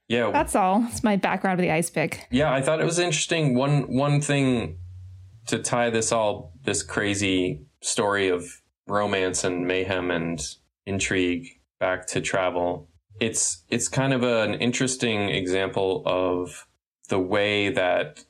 Yeah. 0.08 0.32
That's 0.32 0.56
all. 0.56 0.86
It's 0.90 1.04
my 1.04 1.16
background 1.16 1.60
of 1.60 1.64
the 1.64 1.72
ice 1.72 1.90
pick. 1.90 2.28
Yeah, 2.32 2.52
I 2.52 2.62
thought 2.62 2.82
it 2.82 2.86
was 2.86 3.00
interesting. 3.00 3.56
One 3.56 3.94
one 3.94 4.22
thing 4.22 4.78
to 5.48 5.60
tie 5.60 5.90
this 5.90 6.12
all 6.12 6.54
this 6.64 6.84
crazy 6.84 7.62
story 7.82 8.30
of 8.30 8.62
romance 8.88 9.44
and 9.44 9.68
mayhem 9.68 10.10
and 10.10 10.42
intrigue 10.86 11.48
back 11.80 12.08
to 12.08 12.22
travel. 12.22 12.90
It's 13.20 13.64
it's 13.70 13.88
kind 13.88 14.14
of 14.14 14.24
a, 14.24 14.42
an 14.42 14.56
interesting 14.56 15.30
example 15.30 16.04
of 16.06 16.68
the 17.10 17.20
way 17.20 17.70
that 17.70 18.24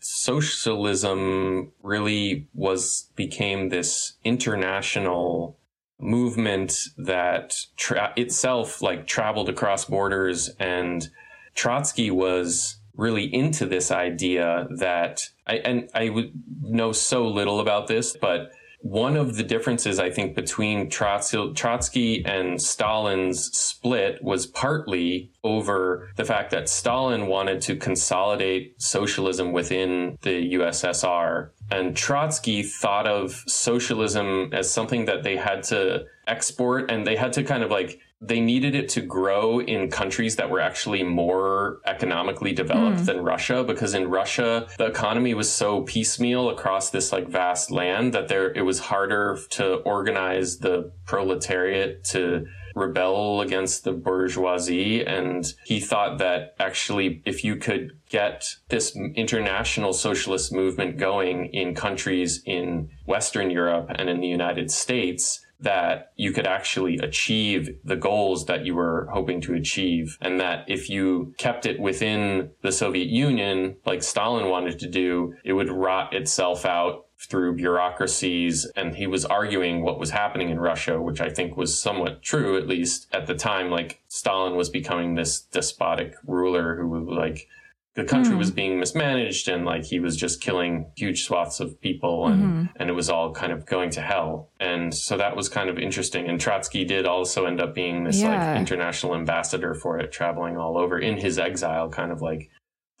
socialism 0.00 1.72
really 1.82 2.48
was 2.54 3.10
became 3.16 3.68
this 3.68 4.14
international 4.24 5.58
movement 5.98 6.88
that 6.98 7.54
tra- 7.76 8.12
itself 8.16 8.82
like 8.82 9.06
traveled 9.06 9.48
across 9.48 9.84
borders 9.84 10.50
and 10.60 11.08
Trotsky 11.54 12.10
was 12.10 12.78
really 12.96 13.32
into 13.32 13.66
this 13.66 13.90
idea 13.90 14.66
that 14.78 15.28
I 15.46 15.56
and 15.56 15.88
I 15.94 16.08
would 16.10 16.32
know 16.62 16.92
so 16.92 17.26
little 17.28 17.60
about 17.60 17.86
this, 17.86 18.16
but 18.16 18.50
one 18.90 19.16
of 19.16 19.36
the 19.36 19.42
differences 19.42 19.98
I 19.98 20.10
think 20.10 20.34
between 20.34 20.88
Trotsky, 20.88 21.52
Trotsky 21.54 22.24
and 22.24 22.60
Stalin's 22.60 23.50
split 23.56 24.22
was 24.22 24.46
partly 24.46 25.32
over 25.42 26.10
the 26.16 26.24
fact 26.24 26.50
that 26.52 26.68
Stalin 26.68 27.26
wanted 27.26 27.60
to 27.62 27.76
consolidate 27.76 28.80
socialism 28.80 29.52
within 29.52 30.18
the 30.22 30.54
USSR 30.54 31.50
and 31.70 31.96
Trotsky 31.96 32.62
thought 32.62 33.06
of 33.06 33.42
socialism 33.46 34.50
as 34.52 34.70
something 34.70 35.06
that 35.06 35.24
they 35.24 35.36
had 35.36 35.64
to 35.64 36.04
export 36.26 36.90
and 36.90 37.06
they 37.06 37.16
had 37.16 37.32
to 37.32 37.42
kind 37.42 37.62
of 37.62 37.70
like 37.70 38.00
they 38.20 38.40
needed 38.40 38.74
it 38.74 38.88
to 38.88 39.02
grow 39.02 39.60
in 39.60 39.90
countries 39.90 40.36
that 40.36 40.48
were 40.48 40.60
actually 40.60 41.02
more 41.02 41.80
economically 41.84 42.52
developed 42.52 43.00
mm. 43.00 43.06
than 43.06 43.20
Russia 43.20 43.62
because 43.62 43.92
in 43.94 44.08
Russia 44.08 44.66
the 44.78 44.86
economy 44.86 45.34
was 45.34 45.52
so 45.52 45.82
piecemeal 45.82 46.48
across 46.48 46.90
this 46.90 47.12
like 47.12 47.28
vast 47.28 47.70
land 47.70 48.14
that 48.14 48.28
there 48.28 48.52
it 48.52 48.62
was 48.62 48.78
harder 48.78 49.38
to 49.50 49.74
organize 49.84 50.58
the 50.58 50.90
proletariat 51.04 52.04
to 52.04 52.46
rebel 52.76 53.40
against 53.40 53.82
the 53.82 53.92
bourgeoisie. 53.92 55.04
And 55.04 55.52
he 55.64 55.80
thought 55.80 56.18
that 56.18 56.54
actually, 56.60 57.22
if 57.24 57.42
you 57.42 57.56
could 57.56 57.98
get 58.08 58.46
this 58.68 58.94
international 58.94 59.92
socialist 59.92 60.52
movement 60.52 60.98
going 60.98 61.46
in 61.46 61.74
countries 61.74 62.42
in 62.44 62.90
Western 63.06 63.50
Europe 63.50 63.90
and 63.94 64.08
in 64.08 64.20
the 64.20 64.28
United 64.28 64.70
States, 64.70 65.40
that 65.60 66.12
you 66.16 66.32
could 66.32 66.46
actually 66.46 66.98
achieve 66.98 67.78
the 67.84 67.96
goals 67.96 68.46
that 68.46 68.66
you 68.66 68.74
were 68.74 69.08
hoping 69.12 69.40
to 69.42 69.54
achieve. 69.54 70.18
And 70.20 70.38
that 70.40 70.64
if 70.68 70.90
you 70.90 71.34
kept 71.38 71.66
it 71.66 71.80
within 71.80 72.50
the 72.62 72.72
Soviet 72.72 73.08
Union, 73.08 73.76
like 73.86 74.02
Stalin 74.02 74.48
wanted 74.48 74.78
to 74.80 74.88
do, 74.88 75.34
it 75.44 75.54
would 75.54 75.70
rot 75.70 76.14
itself 76.14 76.66
out 76.66 77.06
through 77.18 77.56
bureaucracies. 77.56 78.66
And 78.76 78.94
he 78.94 79.06
was 79.06 79.24
arguing 79.24 79.82
what 79.82 79.98
was 79.98 80.10
happening 80.10 80.50
in 80.50 80.60
Russia, 80.60 81.00
which 81.00 81.20
I 81.20 81.30
think 81.30 81.56
was 81.56 81.80
somewhat 81.80 82.22
true, 82.22 82.58
at 82.58 82.68
least 82.68 83.06
at 83.12 83.26
the 83.26 83.34
time. 83.34 83.70
Like 83.70 84.02
Stalin 84.08 84.56
was 84.56 84.68
becoming 84.68 85.14
this 85.14 85.40
despotic 85.40 86.14
ruler 86.26 86.76
who 86.76 86.88
was 86.88 87.08
like, 87.08 87.48
the 87.96 88.04
country 88.04 88.34
mm. 88.34 88.38
was 88.38 88.50
being 88.50 88.78
mismanaged 88.78 89.48
and 89.48 89.64
like 89.64 89.84
he 89.84 89.98
was 89.98 90.16
just 90.16 90.40
killing 90.40 90.90
huge 90.96 91.24
swaths 91.24 91.60
of 91.60 91.80
people 91.80 92.26
and 92.28 92.42
mm-hmm. 92.42 92.64
and 92.76 92.90
it 92.90 92.92
was 92.92 93.08
all 93.08 93.32
kind 93.32 93.52
of 93.52 93.66
going 93.66 93.90
to 93.90 94.02
hell 94.02 94.50
and 94.60 94.94
so 94.94 95.16
that 95.16 95.34
was 95.34 95.48
kind 95.48 95.68
of 95.70 95.78
interesting 95.78 96.28
and 96.28 96.40
Trotsky 96.40 96.84
did 96.84 97.06
also 97.06 97.46
end 97.46 97.60
up 97.60 97.74
being 97.74 98.04
this 98.04 98.20
yeah. 98.20 98.52
like 98.52 98.60
international 98.60 99.14
ambassador 99.14 99.74
for 99.74 99.98
it 99.98 100.12
traveling 100.12 100.56
all 100.56 100.78
over 100.78 100.98
in 100.98 101.16
his 101.16 101.38
exile 101.38 101.88
kind 101.88 102.12
of 102.12 102.20
like 102.20 102.50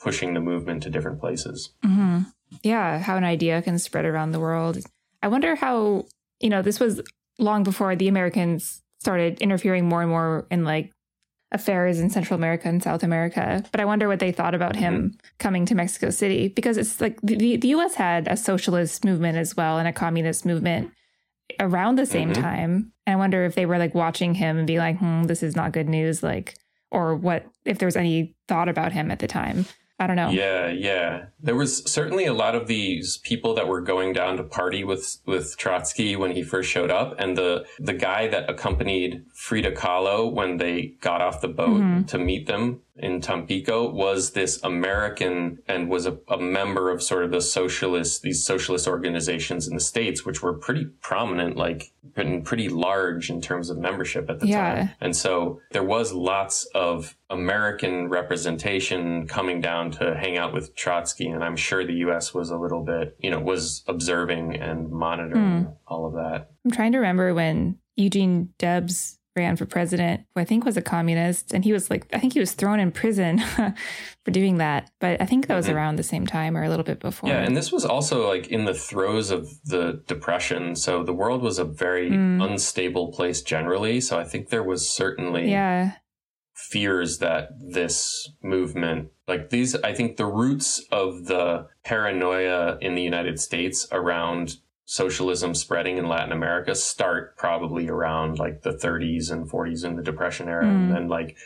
pushing 0.00 0.34
the 0.34 0.40
movement 0.40 0.82
to 0.82 0.90
different 0.90 1.20
places 1.20 1.72
mm-hmm. 1.84 2.20
yeah 2.62 2.98
how 2.98 3.16
an 3.16 3.24
idea 3.24 3.60
can 3.62 3.78
spread 3.78 4.06
around 4.06 4.32
the 4.32 4.40
world 4.40 4.78
i 5.22 5.28
wonder 5.28 5.54
how 5.56 6.06
you 6.40 6.48
know 6.48 6.62
this 6.62 6.80
was 6.80 7.02
long 7.38 7.62
before 7.62 7.94
the 7.94 8.08
americans 8.08 8.82
started 8.98 9.40
interfering 9.42 9.86
more 9.86 10.00
and 10.00 10.10
more 10.10 10.46
in 10.50 10.64
like 10.64 10.90
affairs 11.52 12.00
in 12.00 12.10
Central 12.10 12.36
America 12.36 12.68
and 12.68 12.82
South 12.82 13.02
America. 13.02 13.64
But 13.70 13.80
I 13.80 13.84
wonder 13.84 14.08
what 14.08 14.18
they 14.18 14.32
thought 14.32 14.54
about 14.54 14.76
him 14.76 15.10
mm-hmm. 15.10 15.16
coming 15.38 15.66
to 15.66 15.74
Mexico 15.74 16.10
City 16.10 16.48
because 16.48 16.76
it's 16.76 17.00
like 17.00 17.20
the, 17.22 17.56
the 17.56 17.68
US 17.68 17.94
had 17.94 18.28
a 18.28 18.36
socialist 18.36 19.04
movement 19.04 19.38
as 19.38 19.56
well 19.56 19.78
and 19.78 19.86
a 19.86 19.92
communist 19.92 20.44
movement 20.44 20.90
around 21.60 21.96
the 21.96 22.06
same 22.06 22.32
mm-hmm. 22.32 22.42
time. 22.42 22.92
And 23.06 23.14
I 23.14 23.16
wonder 23.16 23.44
if 23.44 23.54
they 23.54 23.66
were 23.66 23.78
like 23.78 23.94
watching 23.94 24.34
him 24.34 24.58
and 24.58 24.66
be 24.66 24.78
like, 24.78 24.98
hmm, 24.98 25.24
this 25.24 25.42
is 25.42 25.54
not 25.54 25.72
good 25.72 25.88
news. 25.88 26.22
Like, 26.22 26.56
or 26.90 27.14
what, 27.14 27.46
if 27.64 27.78
there 27.78 27.86
was 27.86 27.96
any 27.96 28.34
thought 28.48 28.68
about 28.68 28.92
him 28.92 29.10
at 29.10 29.20
the 29.20 29.28
time. 29.28 29.66
I 29.98 30.06
don't 30.06 30.16
know. 30.16 30.28
Yeah, 30.28 30.68
yeah. 30.68 31.26
There 31.40 31.54
was 31.54 31.82
certainly 31.90 32.26
a 32.26 32.34
lot 32.34 32.54
of 32.54 32.66
these 32.66 33.16
people 33.18 33.54
that 33.54 33.66
were 33.66 33.80
going 33.80 34.12
down 34.12 34.36
to 34.36 34.44
party 34.44 34.84
with 34.84 35.20
with 35.24 35.56
Trotsky 35.56 36.16
when 36.16 36.32
he 36.32 36.42
first 36.42 36.70
showed 36.70 36.90
up, 36.90 37.14
and 37.18 37.36
the 37.36 37.64
the 37.78 37.94
guy 37.94 38.28
that 38.28 38.50
accompanied 38.50 39.24
Frida 39.34 39.72
Kahlo 39.72 40.30
when 40.30 40.58
they 40.58 40.94
got 41.00 41.22
off 41.22 41.40
the 41.40 41.48
boat 41.48 41.80
mm-hmm. 41.80 42.02
to 42.04 42.18
meet 42.18 42.46
them 42.46 42.82
in 42.98 43.20
Tampico 43.20 43.90
was 43.90 44.30
this 44.30 44.62
American 44.62 45.58
and 45.68 45.88
was 45.88 46.06
a, 46.06 46.18
a, 46.28 46.38
member 46.38 46.90
of 46.90 47.02
sort 47.02 47.24
of 47.24 47.30
the 47.30 47.40
socialist, 47.40 48.22
these 48.22 48.44
socialist 48.44 48.88
organizations 48.88 49.68
in 49.68 49.74
the 49.74 49.80
States, 49.80 50.24
which 50.24 50.42
were 50.42 50.54
pretty 50.54 50.86
prominent, 51.02 51.56
like 51.56 51.92
pretty 52.14 52.68
large 52.68 53.28
in 53.28 53.40
terms 53.40 53.68
of 53.68 53.78
membership 53.78 54.30
at 54.30 54.40
the 54.40 54.46
yeah. 54.46 54.74
time. 54.74 54.90
And 55.00 55.14
so 55.14 55.60
there 55.72 55.84
was 55.84 56.12
lots 56.12 56.66
of 56.74 57.16
American 57.28 58.08
representation 58.08 59.26
coming 59.26 59.60
down 59.60 59.90
to 59.92 60.14
hang 60.14 60.38
out 60.38 60.54
with 60.54 60.74
Trotsky. 60.74 61.28
And 61.28 61.44
I'm 61.44 61.56
sure 61.56 61.84
the 61.84 61.94
US 62.08 62.32
was 62.32 62.50
a 62.50 62.56
little 62.56 62.82
bit, 62.82 63.16
you 63.18 63.30
know, 63.30 63.40
was 63.40 63.82
observing 63.86 64.56
and 64.56 64.90
monitoring 64.90 65.66
mm. 65.66 65.76
all 65.86 66.06
of 66.06 66.14
that. 66.14 66.50
I'm 66.64 66.70
trying 66.70 66.92
to 66.92 66.98
remember 66.98 67.34
when 67.34 67.78
Eugene 67.96 68.50
Debs 68.58 69.18
ran 69.36 69.56
for 69.56 69.66
president, 69.66 70.22
who 70.34 70.40
I 70.40 70.44
think 70.44 70.64
was 70.64 70.76
a 70.76 70.82
communist, 70.82 71.52
and 71.52 71.64
he 71.64 71.72
was 71.72 71.90
like, 71.90 72.06
I 72.12 72.18
think 72.18 72.32
he 72.32 72.40
was 72.40 72.52
thrown 72.52 72.80
in 72.80 72.90
prison 72.90 73.38
for 74.24 74.30
doing 74.30 74.58
that. 74.58 74.90
But 75.00 75.20
I 75.20 75.26
think 75.26 75.46
that 75.46 75.54
was 75.54 75.66
mm-hmm. 75.66 75.76
around 75.76 75.96
the 75.96 76.02
same 76.02 76.26
time 76.26 76.56
or 76.56 76.64
a 76.64 76.68
little 76.68 76.84
bit 76.84 77.00
before. 77.00 77.28
Yeah, 77.28 77.42
and 77.42 77.56
this 77.56 77.70
was 77.70 77.84
also 77.84 78.26
like 78.26 78.48
in 78.48 78.64
the 78.64 78.74
throes 78.74 79.30
of 79.30 79.48
the 79.64 80.02
depression, 80.06 80.74
so 80.74 81.02
the 81.02 81.12
world 81.12 81.42
was 81.42 81.58
a 81.58 81.64
very 81.64 82.10
mm. 82.10 82.42
unstable 82.42 83.12
place 83.12 83.42
generally. 83.42 84.00
So 84.00 84.18
I 84.18 84.24
think 84.24 84.48
there 84.48 84.64
was 84.64 84.88
certainly 84.88 85.50
yeah 85.50 85.92
fears 86.56 87.18
that 87.18 87.50
this 87.60 88.30
movement 88.42 89.10
like 89.28 89.50
these 89.50 89.76
i 89.76 89.92
think 89.92 90.16
the 90.16 90.24
roots 90.24 90.82
of 90.90 91.26
the 91.26 91.66
paranoia 91.84 92.78
in 92.80 92.94
the 92.94 93.02
united 93.02 93.38
states 93.38 93.86
around 93.92 94.56
socialism 94.86 95.52
spreading 95.54 95.98
in 95.98 96.08
Latin 96.08 96.32
America 96.32 96.74
start 96.74 97.36
probably 97.36 97.88
around 97.88 98.38
like 98.38 98.62
the 98.62 98.70
30s 98.70 99.30
and 99.30 99.50
40s 99.50 99.84
in 99.84 99.96
the 99.96 100.02
Depression 100.02 100.48
era, 100.48 100.64
mm. 100.64 100.70
and 100.70 100.94
then 100.94 101.08
like, 101.08 101.36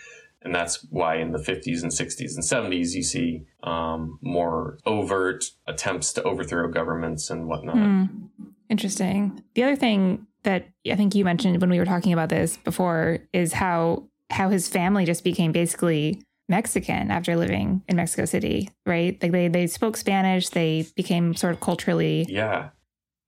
and 0.43 0.55
that's 0.55 0.87
why 0.91 1.17
in 1.17 1.33
the 1.33 1.39
50s 1.39 1.83
and 1.83 1.91
60s 1.91 2.35
and 2.35 2.73
70s 2.73 2.95
you 2.95 3.03
see 3.03 3.47
um, 3.63 4.19
more 4.21 4.79
overt 4.87 5.45
attempts 5.67 6.13
to 6.13 6.23
overthrow 6.23 6.71
governments 6.71 7.31
and 7.31 7.49
whatnot. 7.49 7.77
Mm. 7.77 8.29
Interesting. 8.69 9.43
The 9.55 9.65
other 9.65 9.77
thing 9.77 10.27
that 10.45 10.69
I 10.91 10.95
think 10.95 11.15
you 11.15 11.25
mentioned 11.25 11.61
when 11.61 11.71
we 11.71 11.79
were 11.79 11.87
talking 11.87 12.13
about 12.13 12.29
this 12.29 12.57
before 12.59 13.19
is 13.33 13.55
how 13.55 14.05
how 14.31 14.49
his 14.49 14.69
family 14.69 15.05
just 15.05 15.25
became 15.25 15.51
basically 15.51 16.23
Mexican 16.49 17.11
after 17.11 17.37
living 17.37 17.83
in 17.89 17.97
Mexico 17.97 18.27
City, 18.27 18.71
right? 18.87 19.21
Like 19.23 19.33
they 19.33 19.49
they 19.49 19.67
spoke 19.67 19.97
Spanish, 19.97 20.51
they 20.51 20.87
became 20.95 21.35
sort 21.35 21.55
of 21.55 21.61
culturally 21.61 22.27
yeah 22.29 22.71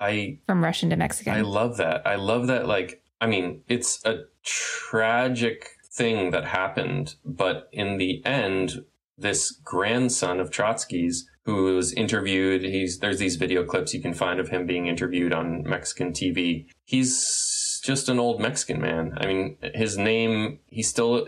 I 0.03 0.38
from 0.47 0.65
Russian 0.65 0.91
to 0.91 0.97
Mexican. 0.97 1.33
I 1.33 1.43
love 1.43 1.77
that. 1.77 2.07
I 2.07 2.17
love 2.17 2.49
that. 2.49 2.67
Like, 2.67 3.03
I 3.21 3.27
mean, 3.27 3.62
it's 3.69 4.05
a 4.05 4.25
tragic 4.43 5.77
thing 5.93 6.31
that 6.31 6.45
happened, 6.45 7.15
but 7.25 7.69
in 7.73 7.99
the 7.99 8.25
end, 8.25 8.85
this 9.17 9.53
grandson 9.53 10.41
of 10.41 10.51
Trotsky's 10.51 11.29
who 11.45 11.75
was 11.75 11.93
interviewed, 11.93 12.62
he's 12.62 12.99
there's 12.99 13.19
these 13.19 13.37
video 13.37 13.65
clips 13.65 13.93
you 13.95 14.01
can 14.01 14.15
find 14.15 14.38
of 14.38 14.49
him 14.49 14.67
being 14.67 14.87
interviewed 14.87 15.33
on 15.33 15.62
Mexican 15.65 16.12
TV. 16.12 16.67
He's 16.85 17.81
just 17.85 18.09
an 18.09 18.19
old 18.21 18.41
Mexican 18.41 18.81
man. 18.81 19.12
I 19.21 19.27
mean, 19.27 19.57
his 19.75 19.99
name, 19.99 20.61
he 20.67 20.83
still, 20.83 21.27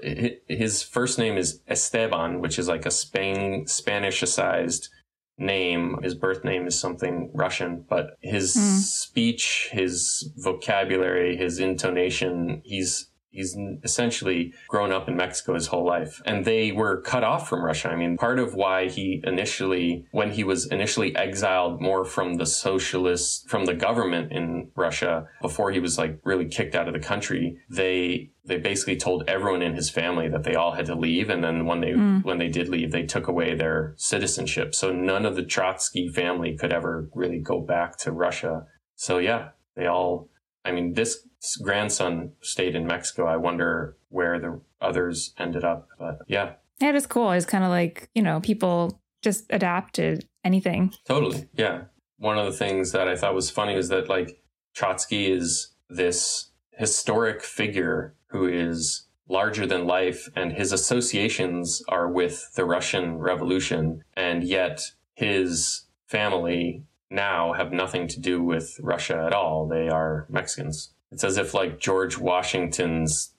his 0.49 0.83
first 0.83 1.19
name 1.19 1.37
is 1.37 1.61
Esteban, 1.67 2.41
which 2.41 2.59
is 2.61 2.69
like 2.69 2.87
a 2.87 2.93
Spain, 2.93 3.67
Spanish-sized 3.67 4.89
name. 5.39 5.99
His 6.03 6.15
birth 6.15 6.45
name 6.45 6.67
is 6.67 6.79
something 6.79 7.31
Russian, 7.35 7.85
but 7.89 8.17
his 8.21 8.55
mm. 8.55 8.81
speech, 8.81 9.69
his 9.73 10.33
vocabulary, 10.37 11.37
his 11.37 11.59
intonation, 11.59 12.63
he's 12.65 13.11
He's 13.35 13.57
essentially 13.83 14.55
grown 14.69 14.93
up 14.93 15.09
in 15.09 15.17
Mexico 15.17 15.55
his 15.55 15.67
whole 15.67 15.85
life. 15.85 16.23
And 16.25 16.45
they 16.45 16.71
were 16.71 17.01
cut 17.01 17.25
off 17.25 17.49
from 17.49 17.65
Russia. 17.65 17.89
I 17.89 17.97
mean, 17.97 18.17
part 18.17 18.39
of 18.39 18.55
why 18.55 18.89
he 18.89 19.21
initially, 19.25 20.07
when 20.13 20.31
he 20.31 20.45
was 20.45 20.67
initially 20.67 21.15
exiled 21.17 21.81
more 21.81 22.05
from 22.05 22.35
the 22.35 22.47
socialists, 22.47 23.45
from 23.49 23.65
the 23.65 23.75
government 23.75 24.31
in 24.33 24.71
Russia, 24.77 25.27
before 25.43 25.73
he 25.73 25.81
was 25.81 25.99
like 25.99 26.21
really 26.25 26.47
kicked 26.47 26.77
out 26.77 26.87
of 26.87 26.95
the 26.95 27.01
country, 27.01 27.59
they 27.69 28.31
they 28.47 28.59
basically 28.59 28.97
told 28.97 29.25
everyone 29.27 29.63
in 29.63 29.75
his 29.75 29.91
family 29.91 30.29
that 30.29 30.45
they 30.45 30.55
all 30.55 30.73
had 30.73 30.87
to 30.87 30.95
leave 30.95 31.31
and 31.31 31.43
then 31.43 31.65
when 31.65 31.81
they 31.81 31.93
mm. 31.93 32.23
when 32.25 32.39
they 32.39 32.49
did 32.49 32.69
leave 32.69 32.93
they 32.93 33.03
took 33.03 33.27
away 33.27 33.55
their 33.55 33.95
citizenship 33.97 34.75
so 34.75 34.93
none 34.93 35.25
of 35.25 35.35
the 35.35 35.43
Trotsky 35.43 36.09
family 36.09 36.55
could 36.55 36.73
ever 36.73 37.09
really 37.15 37.39
go 37.39 37.61
back 37.61 37.97
to 37.99 38.13
Russia 38.13 38.67
so 38.97 39.17
yeah 39.17 39.49
they 39.77 39.87
all 39.87 40.29
I 40.65 40.73
mean 40.73 40.95
this 40.95 41.27
grandson 41.63 42.33
stayed 42.41 42.75
in 42.75 42.87
Mexico. 42.87 43.27
I 43.27 43.37
wonder 43.37 43.97
where 44.09 44.39
the 44.39 44.61
others 44.81 45.35
ended 45.39 45.65
up. 45.65 45.89
But 45.99 46.19
yeah. 46.27 46.55
Yeah, 46.81 46.91
it 46.91 46.95
is 46.95 47.07
cool. 47.07 47.31
It's 47.33 47.47
kind 47.47 47.65
of 47.65 47.71
like, 47.71 48.09
you 48.15 48.23
know, 48.23 48.41
people 48.41 49.01
just 49.23 49.45
adapt 49.51 49.95
to 49.95 50.21
anything. 50.45 50.93
Totally. 51.07 51.49
Yeah. 51.55 51.85
One 52.19 52.39
of 52.39 52.47
the 52.47 52.53
things 52.53 52.93
that 52.93 53.09
I 53.09 53.17
thought 53.17 53.35
was 53.35 53.51
funny 53.51 53.75
is 53.75 53.89
that 53.89 54.09
like 54.09 54.43
Trotsky 54.75 55.31
is 55.31 55.73
this 55.89 56.51
historic 56.73 57.43
figure 57.43 58.15
who 58.27 58.47
is 58.47 59.07
larger 59.29 59.67
than 59.67 59.87
life 59.87 60.29
and 60.37 60.53
his 60.53 60.73
associations 60.73 61.83
are 61.89 62.09
with 62.09 62.53
the 62.57 62.65
Russian 62.65 63.19
Revolution. 63.19 64.03
And 64.15 64.45
yet 64.45 64.83
his 65.15 65.87
family 66.07 66.85
now 67.15 67.53
have 67.53 67.73
nothing 67.73 68.09
to 68.09 68.21
do 68.21 68.43
with 68.43 68.79
Russia 68.83 69.25
at 69.27 69.33
all. 69.33 69.67
They 69.67 69.89
are 69.89 70.27
Mexicans. 70.29 70.93
It's 71.13 71.25
as 71.25 71.39
if 71.39 71.55
like 71.55 71.79
George 71.79 72.19
Washington's 72.19 73.33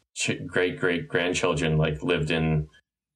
great 0.47 0.79
great 0.79 1.09
grandchildren 1.09 1.77
like 1.77 2.01
lived 2.01 2.31
in 2.31 2.69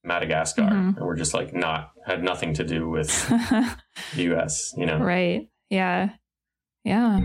Madagascar 0.04 0.64
mm-hmm. 0.64 0.98
and 0.98 1.00
were 1.00 1.16
just 1.16 1.34
like 1.34 1.54
not 1.54 1.92
had 2.06 2.24
nothing 2.24 2.54
to 2.56 2.64
do 2.64 2.90
with 2.90 3.30
the 4.16 4.34
US, 4.34 4.74
you 4.78 4.86
know. 4.86 5.00
Right. 5.00 5.50
Yeah. 5.70 6.10
Yeah. 6.84 7.20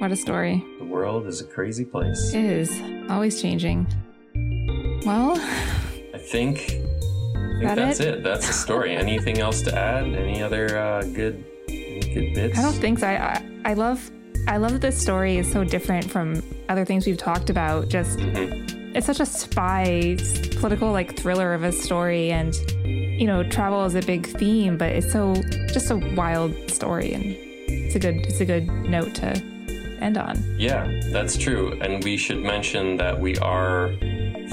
What 0.00 0.12
a 0.12 0.16
story. 0.16 0.62
The 0.78 0.84
world 0.84 1.26
is 1.26 1.40
a 1.40 1.46
crazy 1.46 1.84
place. 1.84 2.34
It 2.34 2.44
is. 2.44 2.82
Always 3.10 3.40
changing. 3.40 3.86
Well, 5.06 5.38
I 6.14 6.18
think 6.18 6.58
I 6.58 6.62
think 6.62 7.62
that 7.62 7.74
that's 7.76 8.00
it? 8.00 8.14
it? 8.16 8.22
That's 8.22 8.46
the 8.46 8.52
story. 8.52 8.96
Anything 8.96 9.38
else 9.38 9.62
to 9.62 9.74
add? 9.74 10.04
Any 10.04 10.42
other 10.42 10.76
uh, 10.76 11.02
good 11.02 11.44
good 12.16 12.34
bits? 12.34 12.58
I 12.58 12.62
don't 12.62 12.72
think 12.72 12.98
so. 13.00 13.06
I, 13.06 13.14
I, 13.14 13.70
I 13.70 13.74
love 13.74 14.10
I 14.48 14.58
love 14.58 14.72
that 14.72 14.80
this 14.80 15.00
story 15.00 15.38
is 15.38 15.50
so 15.50 15.64
different 15.64 16.10
from 16.10 16.42
other 16.68 16.84
things 16.84 17.06
we've 17.06 17.18
talked 17.18 17.50
about. 17.50 17.88
Just 17.88 18.18
mm-hmm. 18.18 18.96
it's 18.96 19.06
such 19.06 19.20
a 19.20 19.26
spy 19.26 20.16
political 20.58 20.92
like 20.92 21.16
thriller 21.16 21.52
of 21.52 21.64
a 21.64 21.72
story 21.72 22.30
and 22.30 22.54
you 22.84 23.26
know, 23.26 23.42
travel 23.42 23.84
is 23.86 23.94
a 23.94 24.02
big 24.02 24.26
theme, 24.26 24.76
but 24.76 24.90
it's 24.92 25.10
so 25.10 25.34
just 25.68 25.90
a 25.90 25.96
wild 26.14 26.52
story 26.70 27.14
and 27.14 27.24
it's 27.24 27.94
a 27.94 27.98
good 27.98 28.16
it's 28.26 28.40
a 28.40 28.44
good 28.44 28.68
note 28.68 29.14
to 29.16 29.28
end 30.00 30.18
on. 30.18 30.42
Yeah, 30.58 30.86
that's 31.10 31.36
true. 31.36 31.78
And 31.80 32.04
we 32.04 32.16
should 32.16 32.42
mention 32.42 32.96
that 32.98 33.18
we 33.18 33.36
are 33.38 33.94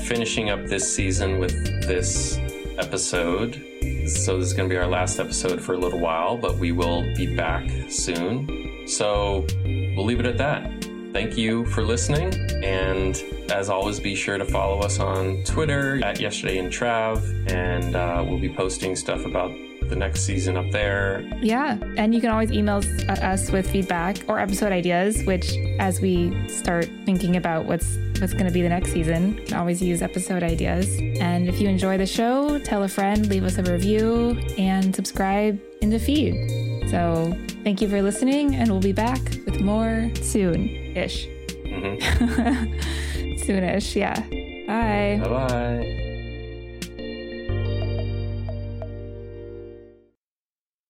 finishing 0.04 0.50
up 0.50 0.66
this 0.66 0.96
season 0.96 1.40
with 1.40 1.54
this 1.86 2.38
episode. 2.78 3.64
So 4.06 4.38
this 4.38 4.48
is 4.48 4.54
going 4.54 4.68
to 4.68 4.74
be 4.74 4.78
our 4.78 4.88
last 4.88 5.20
episode 5.20 5.62
for 5.62 5.76
a 5.76 5.78
little 5.78 6.00
while, 6.00 6.38
but 6.38 6.58
we 6.58 6.74
will 6.74 7.04
be 7.16 7.36
back 7.36 7.70
soon. 7.90 8.86
So 8.86 9.46
we'll 9.64 10.06
leave 10.06 10.20
it 10.20 10.26
at 10.26 10.38
that. 10.40 10.84
Thank 11.14 11.38
you 11.38 11.66
for 11.68 11.84
listening. 11.84 12.34
And 12.64 13.16
as 13.50 13.70
always, 13.70 14.00
be 14.00 14.16
sure 14.16 14.38
to 14.38 14.46
follow 14.46 14.80
us 14.80 15.00
on 15.00 15.44
Twitter 15.46 16.04
at 16.04 16.20
Yesterday 16.20 16.58
in 16.58 16.70
Trav. 16.70 17.50
And 17.50 17.96
uh, 17.96 18.26
we'll 18.28 18.40
be 18.40 18.54
posting 18.54 18.96
stuff 18.96 19.26
about 19.26 19.52
the 19.90 19.96
next 19.96 20.22
season 20.22 20.58
up 20.58 20.70
there. 20.72 21.30
Yeah. 21.42 21.78
And 21.98 22.14
you 22.14 22.22
can 22.22 22.30
always 22.30 22.52
email 22.52 22.82
us 23.08 23.52
with 23.52 23.70
feedback 23.70 24.18
or 24.28 24.40
episode 24.40 24.72
ideas, 24.72 25.24
which 25.24 25.56
as 25.80 26.02
we 26.02 26.48
start 26.48 26.90
thinking 27.06 27.36
about 27.36 27.66
what's 27.66 27.98
what's 28.20 28.34
going 28.34 28.46
to 28.46 28.52
be 28.52 28.62
the 28.62 28.70
next 28.70 28.92
season, 28.92 29.36
can 29.46 29.58
always 29.58 29.82
use 29.82 30.02
episode 30.02 30.44
ideas. 30.44 30.98
And 31.20 31.50
if 31.50 31.60
you 31.60 31.68
enjoy 31.68 31.98
the 31.98 32.06
show, 32.06 32.60
tell 32.60 32.84
a 32.84 32.88
friend, 32.88 33.28
leave 33.28 33.44
us 33.44 33.58
a 33.58 33.64
review, 33.64 34.40
and 34.58 34.96
subscribe 34.96 35.60
in 35.82 35.90
the 35.90 36.00
feed. 36.00 36.90
So 36.90 37.36
thank 37.64 37.82
you 37.82 37.90
for 37.90 38.02
listening, 38.02 38.56
and 38.56 38.70
we'll 38.70 38.80
be 38.80 38.94
back 38.94 39.22
with 39.46 39.60
more 39.62 40.10
soon 40.22 40.70
ish. 40.96 41.28
Mm-hmm. 41.66 42.74
Soonish, 43.44 43.96
yeah. 43.96 44.20
Bye. 44.68 45.20
Bye 45.22 45.30
bye. 45.30 46.03